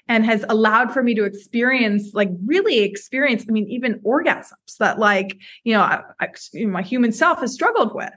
and 0.09 0.25
has 0.25 0.45
allowed 0.49 0.93
for 0.93 1.03
me 1.03 1.15
to 1.15 1.25
experience 1.25 2.11
like 2.15 2.31
really 2.45 2.81
experience 2.81 3.45
i 3.49 3.53
mean 3.53 3.69
even 3.69 4.01
orgasms 4.01 4.77
that 4.79 4.99
like 4.99 5.37
you 5.63 5.73
know, 5.73 5.83
I, 5.83 6.03
I, 6.21 6.29
you 6.53 6.67
know, 6.67 6.73
my 6.73 6.83
human 6.83 7.13
self 7.13 7.41
has 7.41 7.55
struggled 7.55 7.95
with 7.95 8.13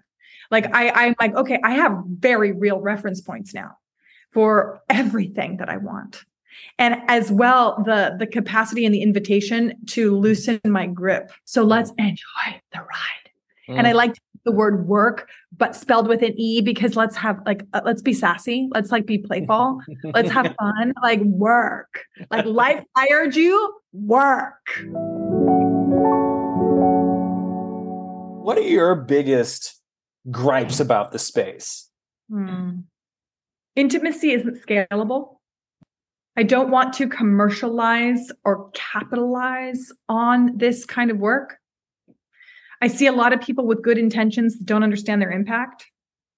like 0.50 0.74
i 0.74 0.90
i'm 0.90 1.16
like 1.20 1.36
okay 1.36 1.60
i 1.64 1.74
have 1.74 2.04
very 2.08 2.52
real 2.52 2.80
reference 2.80 3.22
points 3.22 3.54
now 3.54 3.78
for 4.34 4.82
everything 4.90 5.58
that 5.58 5.70
I 5.70 5.78
want. 5.78 6.26
And 6.80 7.02
as 7.08 7.32
well, 7.32 7.82
the 7.86 8.16
the 8.18 8.28
capacity 8.28 8.86
and 8.86 8.94
the 8.94 9.02
invitation 9.02 9.74
to 9.88 10.16
loosen 10.18 10.60
my 10.66 10.88
grip. 10.88 11.32
So 11.46 11.64
let's 11.64 11.92
enjoy 11.98 12.62
the 12.72 12.80
ride. 12.80 13.24
Mm. 13.70 13.78
And 13.78 13.88
I 13.88 13.94
like 13.94 14.16
the 14.46 14.52
word 14.52 14.88
work, 14.88 15.30
but 15.58 15.76
spelled 15.76 16.08
with 16.08 16.22
an 16.22 16.34
E 16.38 16.62
because 16.62 16.96
let's 16.96 17.16
have 17.16 17.40
like, 17.46 17.64
uh, 17.74 17.82
let's 17.86 18.02
be 18.02 18.14
sassy. 18.14 18.68
Let's 18.74 18.92
like 18.92 19.06
be 19.06 19.18
playful. 19.18 19.80
let's 20.04 20.32
have 20.32 20.54
fun. 20.60 20.94
Like 21.02 21.22
work. 21.22 22.06
Like 22.30 22.46
life 22.46 22.84
hired 22.96 23.36
you, 23.36 23.74
work. 23.94 24.82
What 28.44 28.58
are 28.58 28.62
your 28.62 28.96
biggest 28.96 29.82
gripes 30.30 30.82
about 30.82 31.12
the 31.12 31.20
space? 31.20 31.90
Hmm. 32.30 32.82
Intimacy 33.76 34.34
isn't 34.34 34.62
scalable. 34.66 35.38
I 36.36 36.44
don't 36.44 36.72
want 36.72 36.94
to 36.96 37.08
commercialize 37.08 38.32
or 38.44 38.70
capitalize 38.74 39.92
on 40.10 40.58
this 40.58 40.84
kind 40.86 41.12
of 41.12 41.18
work. 41.18 41.58
I 42.82 42.88
see 42.88 43.06
a 43.06 43.12
lot 43.12 43.34
of 43.34 43.42
people 43.42 43.66
with 43.66 43.84
good 43.84 43.98
intentions 43.98 44.58
that 44.58 44.66
don't 44.66 44.84
understand 44.84 45.22
their 45.22 45.32
impact, 45.32 45.86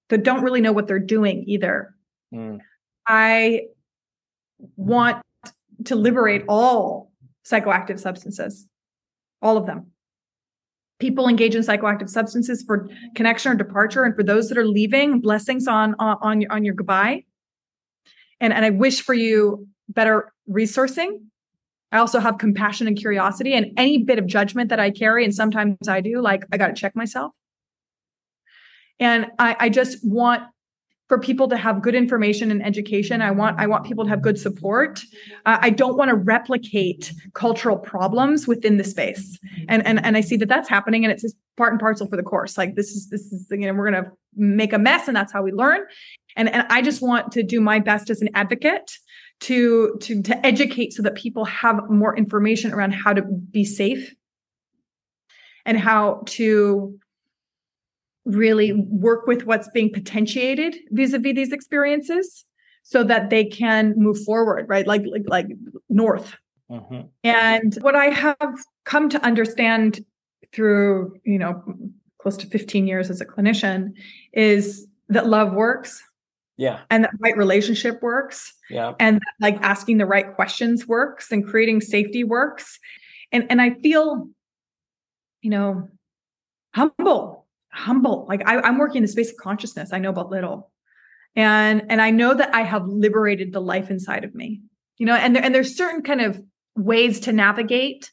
that 0.10 0.24
don't 0.24 0.44
really 0.44 0.62
know 0.62 0.74
what 0.74 0.88
they're 0.88 1.00
doing 1.00 1.44
either. 1.48 1.96
Mm. 2.34 2.60
I 3.08 3.62
want 4.76 5.22
to 5.86 5.96
liberate 5.96 6.44
all 6.48 7.12
psychoactive 7.46 8.00
substances, 8.00 8.68
all 9.42 9.58
of 9.58 9.66
them. 9.66 9.88
People 11.00 11.28
engage 11.28 11.56
in 11.56 11.62
psychoactive 11.62 12.10
substances 12.10 12.64
for 12.66 12.88
connection 13.16 13.52
or 13.52 13.56
departure, 13.56 14.04
and 14.04 14.16
for 14.16 14.24
those 14.24 14.50
that 14.50 14.58
are 14.58 14.68
leaving, 14.68 15.20
blessings 15.22 15.68
on 15.68 15.96
on 16.00 16.18
on 16.22 16.42
your, 16.42 16.52
on 16.52 16.64
your 16.64 16.74
goodbye. 16.74 17.24
And 18.40 18.54
and 18.54 18.64
I 18.66 18.70
wish 18.70 19.02
for 19.02 19.14
you 19.14 19.68
better 19.90 20.32
resourcing. 20.50 21.20
I 21.92 22.00
also 22.00 22.20
have 22.20 22.38
compassion 22.38 22.88
and 22.88 22.98
curiosity, 22.98 23.54
and 23.54 23.72
any 23.78 24.04
bit 24.04 24.20
of 24.20 24.28
judgment 24.28 24.70
that 24.70 24.80
I 24.80 24.92
carry, 24.92 25.24
and 25.24 25.34
sometimes 25.34 25.88
I 25.88 26.02
do, 26.02 26.22
like 26.22 26.44
I 26.52 26.58
got 26.58 26.68
to 26.68 26.74
check 26.74 26.96
myself. 26.96 27.32
And 29.00 29.28
I, 29.40 29.56
I 29.60 29.70
just 29.70 30.06
want 30.06 30.44
for 31.08 31.20
people 31.20 31.48
to 31.48 31.58
have 31.58 31.82
good 31.84 31.94
information 31.94 32.50
and 32.50 32.66
education. 32.66 33.22
I 33.22 33.32
want 33.32 33.60
I 33.60 33.68
want 33.68 33.86
people 33.86 34.06
to 34.06 34.10
have 34.10 34.22
good 34.22 34.40
support. 34.40 35.02
Uh, 35.46 35.58
I 35.62 35.70
don't 35.70 35.98
want 35.98 36.10
to 36.10 36.16
replicate 36.16 37.14
cultural 37.34 37.78
problems 37.78 38.48
within 38.48 38.78
the 38.78 38.84
space, 38.84 39.38
and 39.70 39.86
and 39.86 40.04
and 40.04 40.18
I 40.18 40.22
see 40.22 40.38
that 40.38 40.50
that's 40.50 40.70
happening, 40.70 41.06
and 41.06 41.12
it's 41.12 41.22
just 41.22 41.36
part 41.58 41.72
and 41.72 41.80
parcel 41.80 42.08
for 42.08 42.18
the 42.18 42.24
course. 42.24 42.58
Like 42.58 42.76
this 42.76 42.92
is 42.92 43.10
this 43.10 43.22
is 43.32 43.48
you 43.52 43.58
know 43.60 43.74
we're 43.74 43.92
gonna 43.92 44.12
make 44.36 44.74
a 44.74 44.80
mess, 44.80 45.08
and 45.08 45.16
that's 45.16 45.32
how 45.32 45.44
we 45.44 45.52
learn. 45.52 45.82
And 46.36 46.50
and 46.50 46.66
I 46.70 46.82
just 46.82 47.02
want 47.02 47.32
to 47.34 47.44
do 47.44 47.62
my 47.62 47.80
best 47.80 48.10
as 48.10 48.22
an 48.22 48.30
advocate 48.34 48.92
to 49.42 49.98
to 50.02 50.22
to 50.22 50.46
educate 50.46 50.94
so 50.94 51.04
that 51.04 51.16
people 51.16 51.46
have 51.46 51.90
more 51.90 52.16
information 52.18 52.74
around 52.74 52.92
how 52.94 53.14
to 53.14 53.22
be 53.22 53.66
safe 53.66 54.16
and 55.66 55.80
how 55.80 56.24
to 56.26 56.98
really 58.26 58.74
work 58.74 59.28
with 59.28 59.46
what's 59.46 59.70
being 59.70 59.92
potentiated 59.92 60.76
vis-a-vis 60.92 61.36
these 61.36 61.52
experiences 61.52 62.46
so 62.84 63.04
that 63.04 63.30
they 63.30 63.44
can 63.44 63.94
move 63.98 64.18
forward 64.24 64.66
right? 64.68 64.88
Like 64.88 65.04
like, 65.06 65.24
like 65.28 65.48
north. 65.90 66.36
Mm-hmm. 66.72 67.02
and 67.24 67.76
what 67.82 67.96
i 67.96 68.06
have 68.06 68.56
come 68.86 69.08
to 69.10 69.24
understand 69.24 70.04
through 70.52 71.16
you 71.24 71.38
know 71.38 71.62
close 72.18 72.38
to 72.38 72.48
15 72.48 72.88
years 72.88 73.12
as 73.12 73.22
a 73.22 73.26
clinician 73.26 73.92
is 74.34 74.88
that 75.10 75.28
love 75.28 75.54
works 75.54 76.02
yeah. 76.58 76.82
And 76.90 77.04
that 77.04 77.12
right 77.20 77.36
relationship 77.36 78.02
works. 78.02 78.54
Yeah. 78.70 78.94
And 79.00 79.22
like 79.42 79.58
asking 79.62 79.98
the 79.98 80.06
right 80.06 80.34
questions 80.36 80.88
works 80.88 81.32
and 81.32 81.46
creating 81.46 81.82
safety 81.82 82.24
works. 82.24 82.80
And 83.32 83.46
and 83.50 83.62
I 83.62 83.72
feel, 83.72 84.30
you 85.42 85.50
know, 85.50 85.90
humble, 86.74 87.46
humble. 87.72 88.26
Like 88.30 88.48
I, 88.48 88.62
I'm 88.62 88.78
working 88.78 88.98
in 88.98 89.04
the 89.04 89.10
space 89.10 89.32
of 89.32 89.38
consciousness. 89.38 89.92
I 89.92 90.00
know 90.00 90.10
about 90.10 90.30
little. 90.30 90.72
And 91.36 91.84
and 91.90 92.02
I 92.02 92.12
know 92.12 92.34
that 92.34 92.56
I 92.56 92.62
have 92.62 92.88
liberated 92.88 93.52
the 93.52 93.62
life 93.62 93.90
inside 93.90 94.24
of 94.24 94.34
me. 94.34 94.62
You 94.98 95.06
know, 95.06 95.16
and 95.16 95.36
there, 95.36 95.44
and 95.44 95.54
there's 95.54 95.76
certain 95.76 96.04
kind 96.04 96.22
of 96.22 96.42
ways 96.78 97.20
to 97.22 97.34
navigate 97.34 98.12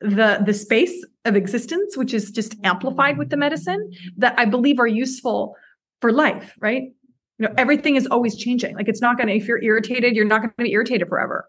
the 0.00 0.42
the 0.44 0.52
space 0.52 1.04
of 1.24 1.36
existence 1.36 1.96
which 1.96 2.12
is 2.12 2.30
just 2.30 2.56
amplified 2.62 3.16
with 3.16 3.30
the 3.30 3.36
medicine 3.36 3.90
that 4.16 4.38
i 4.38 4.44
believe 4.44 4.78
are 4.78 4.86
useful 4.86 5.56
for 6.00 6.12
life 6.12 6.54
right 6.60 6.92
you 7.38 7.46
know 7.46 7.54
everything 7.56 7.96
is 7.96 8.06
always 8.08 8.36
changing 8.36 8.74
like 8.76 8.88
it's 8.88 9.00
not 9.00 9.16
going 9.16 9.28
to 9.28 9.34
if 9.34 9.46
you're 9.46 9.62
irritated 9.62 10.14
you're 10.14 10.24
not 10.24 10.40
going 10.40 10.50
to 10.50 10.64
be 10.64 10.72
irritated 10.72 11.08
forever 11.08 11.48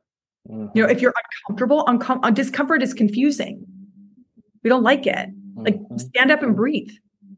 mm-hmm. 0.49 0.67
you 0.75 0.83
know 0.83 0.89
if 0.89 1.01
you're 1.01 1.13
uncomfortable 1.47 1.85
uncom- 1.85 2.19
uh, 2.23 2.31
discomfort 2.31 2.81
is 2.81 2.93
confusing 2.93 3.65
we 4.63 4.69
don't 4.69 4.83
like 4.83 5.05
it 5.05 5.29
like 5.55 5.75
mm-hmm. 5.75 5.97
stand 5.97 6.31
up 6.31 6.41
and 6.43 6.55
breathe 6.55 6.89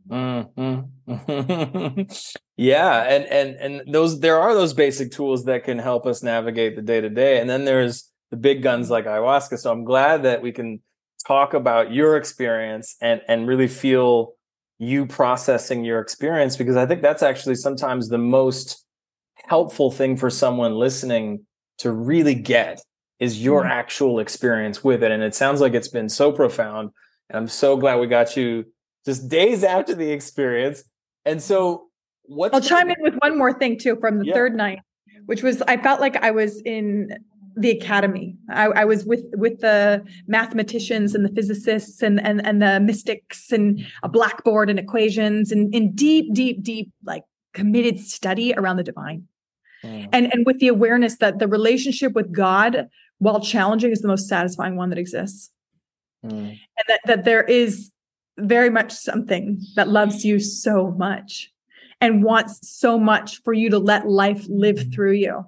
mm-hmm. 0.10 0.82
yeah 2.58 3.04
and 3.04 3.26
and 3.26 3.56
and 3.56 3.94
those 3.94 4.20
there 4.20 4.40
are 4.40 4.54
those 4.54 4.74
basic 4.74 5.12
tools 5.12 5.46
that 5.46 5.64
can 5.64 5.78
help 5.78 6.06
us 6.06 6.24
navigate 6.24 6.76
the 6.76 6.82
day 6.82 7.02
to 7.02 7.10
day 7.10 7.40
and 7.40 7.50
then 7.50 7.66
there's 7.66 8.12
the 8.32 8.38
big 8.38 8.62
guns 8.62 8.90
like 8.90 9.06
ayahuasca 9.06 9.58
so 9.58 9.72
i'm 9.72 9.84
glad 9.84 10.24
that 10.24 10.42
we 10.42 10.52
can 10.52 10.80
talk 11.26 11.54
about 11.54 11.92
your 11.92 12.16
experience 12.16 12.96
and 13.02 13.22
and 13.28 13.48
really 13.48 13.68
feel 13.68 14.37
you 14.80 15.06
processing 15.06 15.84
your 15.84 16.00
experience 16.00 16.56
because 16.56 16.76
I 16.76 16.86
think 16.86 17.02
that's 17.02 17.24
actually 17.24 17.56
sometimes 17.56 18.10
the 18.10 18.18
most 18.18 18.86
helpful 19.46 19.92
thing 19.92 20.18
for 20.18 20.30
someone 20.30 20.76
listening 20.76 21.46
to 21.80 21.92
really 21.92 22.36
get 22.36 22.82
is 23.20 23.44
your 23.44 23.62
mm-hmm. 23.62 23.72
actual 23.72 24.20
experience 24.20 24.84
with 24.84 25.04
it. 25.04 25.12
And 25.12 25.24
it 25.24 25.34
sounds 25.34 25.62
like 25.62 25.74
it's 25.74 25.88
been 25.88 26.10
so 26.10 26.32
profound. 26.32 26.92
And 27.30 27.38
I'm 27.38 27.48
so 27.48 27.76
glad 27.78 28.00
we 28.00 28.08
got 28.08 28.38
you 28.38 28.66
just 29.06 29.28
days 29.30 29.64
after 29.64 29.96
the 29.96 30.12
experience. 30.12 30.84
And 31.26 31.42
so 31.42 31.88
what 32.24 32.54
I'll 32.54 32.62
chime 32.62 32.90
in 32.90 32.96
with 33.00 33.16
one 33.16 33.38
more 33.38 33.58
thing 33.58 33.80
too 33.80 33.96
from 34.00 34.20
the 34.20 34.26
yeah. 34.26 34.34
third 34.34 34.56
night, 34.56 34.80
which 35.26 35.44
was 35.44 35.62
I 35.64 35.78
felt 35.78 36.00
like 36.00 36.18
I 36.18 36.32
was 36.32 36.62
in 36.62 37.10
the 37.58 37.72
academy. 37.72 38.38
I, 38.50 38.66
I, 38.68 38.86
was 38.86 39.06
with 39.06 39.24
with 39.34 39.60
the 39.62 40.06
mathematicians 40.28 41.16
and 41.16 41.26
the 41.26 41.34
physicists 41.34 42.02
and 42.04 42.22
and 42.22 42.46
and 42.46 42.62
the 42.62 42.80
mystics 42.80 43.52
and 43.52 43.84
a 44.04 44.10
blackboard 44.10 44.70
and 44.70 44.78
equations 44.78 45.52
and 45.52 45.74
in 45.74 45.94
deep, 45.94 46.34
deep, 46.34 46.64
deep 46.64 46.92
like 47.04 47.24
committed 47.54 48.00
study 48.00 48.54
around 48.56 48.78
the 48.78 48.84
divine. 48.84 49.28
Mm. 49.84 50.10
And 50.14 50.34
and 50.34 50.46
with 50.46 50.60
the 50.60 50.68
awareness 50.68 51.18
that 51.18 51.40
the 51.40 51.48
relationship 51.48 52.14
with 52.14 52.32
God, 52.32 52.88
while 53.18 53.42
challenging, 53.42 53.92
is 53.92 54.02
the 54.02 54.08
most 54.08 54.28
satisfying 54.28 54.76
one 54.76 54.90
that 54.90 55.00
exists. 55.00 55.52
Mm. 56.24 56.50
And 56.50 56.86
that 56.88 57.00
that 57.06 57.26
there 57.26 57.44
is 57.44 57.92
very 58.38 58.70
much 58.70 58.92
something 58.92 59.60
that 59.76 59.90
loves 59.90 60.24
you 60.24 60.40
so 60.40 60.92
much 60.92 61.52
and 62.00 62.24
wants 62.24 62.60
so 62.70 63.00
much 63.00 63.42
for 63.42 63.52
you 63.52 63.72
to 63.72 63.80
let 63.80 64.08
life 64.08 64.46
live 64.48 64.94
through 64.94 65.14
you 65.14 65.44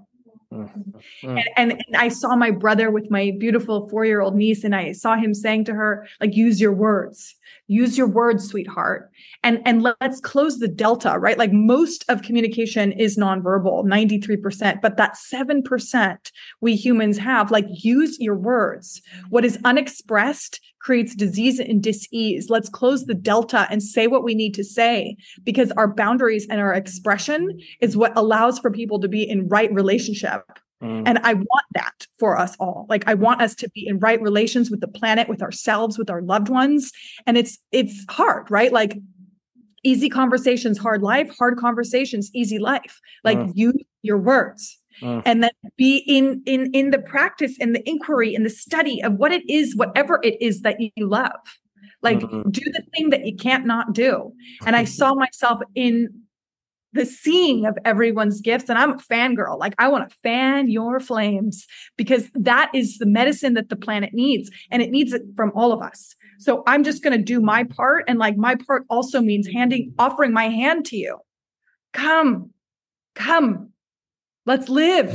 Mm-hmm. 0.51 1.37
And, 1.37 1.49
and, 1.57 1.71
and, 1.73 1.95
I 1.95 2.07
saw 2.07 2.35
my 2.35 2.49
brother 2.49 2.89
with 2.89 3.11
my 3.11 3.31
beautiful 3.37 3.87
four 3.87 4.03
year 4.03 4.21
old 4.21 4.35
niece, 4.35 4.63
and 4.63 4.75
I 4.75 4.93
saw 4.93 5.15
him 5.15 5.35
saying 5.35 5.65
to 5.65 5.75
her, 5.75 6.07
like, 6.19 6.35
use 6.35 6.59
your 6.59 6.73
words, 6.73 7.35
use 7.67 7.99
your 7.99 8.07
words, 8.07 8.49
sweetheart. 8.49 9.11
And, 9.43 9.61
and 9.65 9.83
let's 9.83 10.19
close 10.19 10.57
the 10.57 10.67
delta, 10.67 11.19
right? 11.19 11.37
Like 11.37 11.53
most 11.53 12.03
of 12.09 12.23
communication 12.23 12.91
is 12.93 13.15
nonverbal, 13.15 13.85
93%, 13.85 14.81
but 14.81 14.97
that 14.97 15.15
7% 15.15 16.31
we 16.61 16.75
humans 16.75 17.19
have, 17.19 17.51
like, 17.51 17.67
use 17.69 18.19
your 18.19 18.35
words. 18.35 19.03
What 19.29 19.45
is 19.45 19.59
unexpressed 19.63 20.59
creates 20.79 21.15
disease 21.15 21.59
and 21.59 21.81
dis-ease. 21.81 22.49
Let's 22.49 22.69
close 22.69 23.05
the 23.05 23.13
delta 23.13 23.67
and 23.69 23.83
say 23.83 24.07
what 24.07 24.23
we 24.23 24.33
need 24.33 24.53
to 24.55 24.63
say 24.63 25.17
because 25.43 25.71
our 25.71 25.87
boundaries 25.87 26.47
and 26.49 26.59
our 26.59 26.73
expression 26.73 27.59
is 27.81 27.97
what 27.97 28.17
allows 28.17 28.59
for 28.59 28.71
people 28.71 28.99
to 29.01 29.07
be 29.07 29.27
in 29.27 29.47
right 29.47 29.71
relationship. 29.73 30.43
Mm. 30.81 31.03
And 31.05 31.19
I 31.19 31.33
want 31.33 31.65
that 31.73 32.07
for 32.17 32.37
us 32.37 32.55
all. 32.59 32.85
Like 32.89 33.03
I 33.07 33.13
want 33.13 33.41
us 33.41 33.53
to 33.55 33.69
be 33.71 33.85
in 33.85 33.99
right 33.99 34.21
relations 34.21 34.71
with 34.71 34.79
the 34.79 34.87
planet, 34.87 35.27
with 35.27 35.41
ourselves, 35.41 35.97
with 35.97 36.09
our 36.09 36.21
loved 36.21 36.47
ones. 36.47 36.91
And 37.27 37.37
it's 37.37 37.57
it's 37.71 38.05
hard, 38.09 38.49
right? 38.49 38.71
Like 38.71 38.97
easy 39.83 40.09
conversations, 40.09 40.77
hard 40.77 41.01
life, 41.01 41.29
hard 41.37 41.57
conversations, 41.57 42.31
easy 42.33 42.59
life. 42.59 42.99
Like 43.25 43.37
mm. 43.37 43.51
use 43.55 43.83
your 44.01 44.17
words 44.17 44.78
mm. 45.01 45.21
and 45.25 45.43
then 45.43 45.51
be 45.77 45.97
in 46.07 46.41
in 46.45 46.71
in 46.73 46.91
the 46.91 46.99
practice 46.99 47.57
in 47.57 47.73
the 47.73 47.87
inquiry 47.87 48.33
in 48.33 48.43
the 48.43 48.49
study 48.49 49.01
of 49.01 49.13
what 49.13 49.31
it 49.31 49.47
is 49.49 49.75
whatever 49.75 50.19
it 50.23 50.41
is 50.41 50.61
that 50.61 50.77
you 50.79 51.07
love. 51.07 51.31
Like 52.01 52.19
mm-hmm. 52.19 52.49
do 52.49 52.61
the 52.65 52.83
thing 52.95 53.09
that 53.09 53.25
you 53.25 53.35
can't 53.35 53.65
not 53.65 53.93
do. 53.93 54.31
And 54.65 54.75
i 54.75 54.83
saw 54.83 55.13
myself 55.13 55.61
in 55.75 56.09
the 56.91 57.05
seeing 57.05 57.65
of 57.65 57.77
everyone's 57.85 58.41
gifts 58.41 58.69
and 58.69 58.77
i'm 58.77 58.91
a 58.91 58.97
fangirl. 58.97 59.59
Like 59.59 59.75
i 59.77 59.87
want 59.87 60.09
to 60.09 60.15
fan 60.23 60.69
your 60.69 60.99
flames 60.99 61.65
because 61.97 62.29
that 62.33 62.71
is 62.73 62.97
the 62.97 63.05
medicine 63.05 63.53
that 63.55 63.69
the 63.69 63.75
planet 63.75 64.13
needs 64.13 64.49
and 64.71 64.81
it 64.81 64.91
needs 64.91 65.13
it 65.13 65.23
from 65.35 65.51
all 65.55 65.71
of 65.71 65.81
us. 65.81 66.15
So 66.39 66.63
i'm 66.67 66.83
just 66.83 67.03
going 67.03 67.17
to 67.17 67.23
do 67.23 67.41
my 67.41 67.63
part 67.63 68.05
and 68.07 68.19
like 68.19 68.37
my 68.37 68.55
part 68.55 68.85
also 68.89 69.21
means 69.21 69.47
handing 69.47 69.93
offering 69.99 70.33
my 70.33 70.47
hand 70.49 70.85
to 70.87 70.97
you. 70.97 71.17
Come 71.93 72.51
come 73.15 73.71
Let's 74.45 74.69
live. 74.69 75.09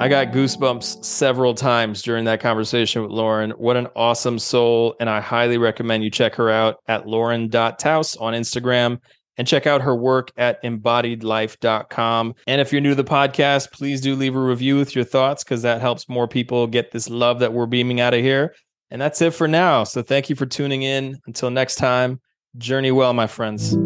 I 0.00 0.06
got 0.06 0.28
goosebumps 0.28 1.04
several 1.04 1.54
times 1.54 2.02
during 2.02 2.24
that 2.26 2.40
conversation 2.40 3.02
with 3.02 3.10
Lauren. 3.10 3.50
What 3.50 3.76
an 3.76 3.88
awesome 3.96 4.38
soul. 4.38 4.94
And 5.00 5.10
I 5.10 5.20
highly 5.20 5.58
recommend 5.58 6.04
you 6.04 6.10
check 6.10 6.36
her 6.36 6.50
out 6.50 6.76
at 6.86 7.08
lauren.taus 7.08 8.16
on 8.16 8.32
Instagram 8.32 9.00
and 9.38 9.46
check 9.46 9.66
out 9.66 9.82
her 9.82 9.96
work 9.96 10.30
at 10.36 10.62
inbodiedlife.com. 10.62 12.34
And 12.46 12.60
if 12.60 12.70
you're 12.72 12.80
new 12.80 12.90
to 12.90 12.94
the 12.94 13.04
podcast, 13.04 13.72
please 13.72 14.00
do 14.00 14.14
leave 14.14 14.36
a 14.36 14.40
review 14.40 14.76
with 14.76 14.94
your 14.94 15.04
thoughts 15.04 15.42
because 15.42 15.62
that 15.62 15.80
helps 15.80 16.08
more 16.08 16.28
people 16.28 16.68
get 16.68 16.92
this 16.92 17.10
love 17.10 17.40
that 17.40 17.52
we're 17.52 17.66
beaming 17.66 18.00
out 18.00 18.14
of 18.14 18.20
here. 18.20 18.54
And 18.90 19.00
that's 19.02 19.20
it 19.20 19.34
for 19.34 19.48
now. 19.48 19.82
So 19.82 20.02
thank 20.02 20.30
you 20.30 20.36
for 20.36 20.46
tuning 20.46 20.82
in. 20.82 21.18
Until 21.26 21.50
next 21.50 21.74
time, 21.74 22.20
journey 22.56 22.92
well, 22.92 23.14
my 23.14 23.26
friends. 23.26 23.76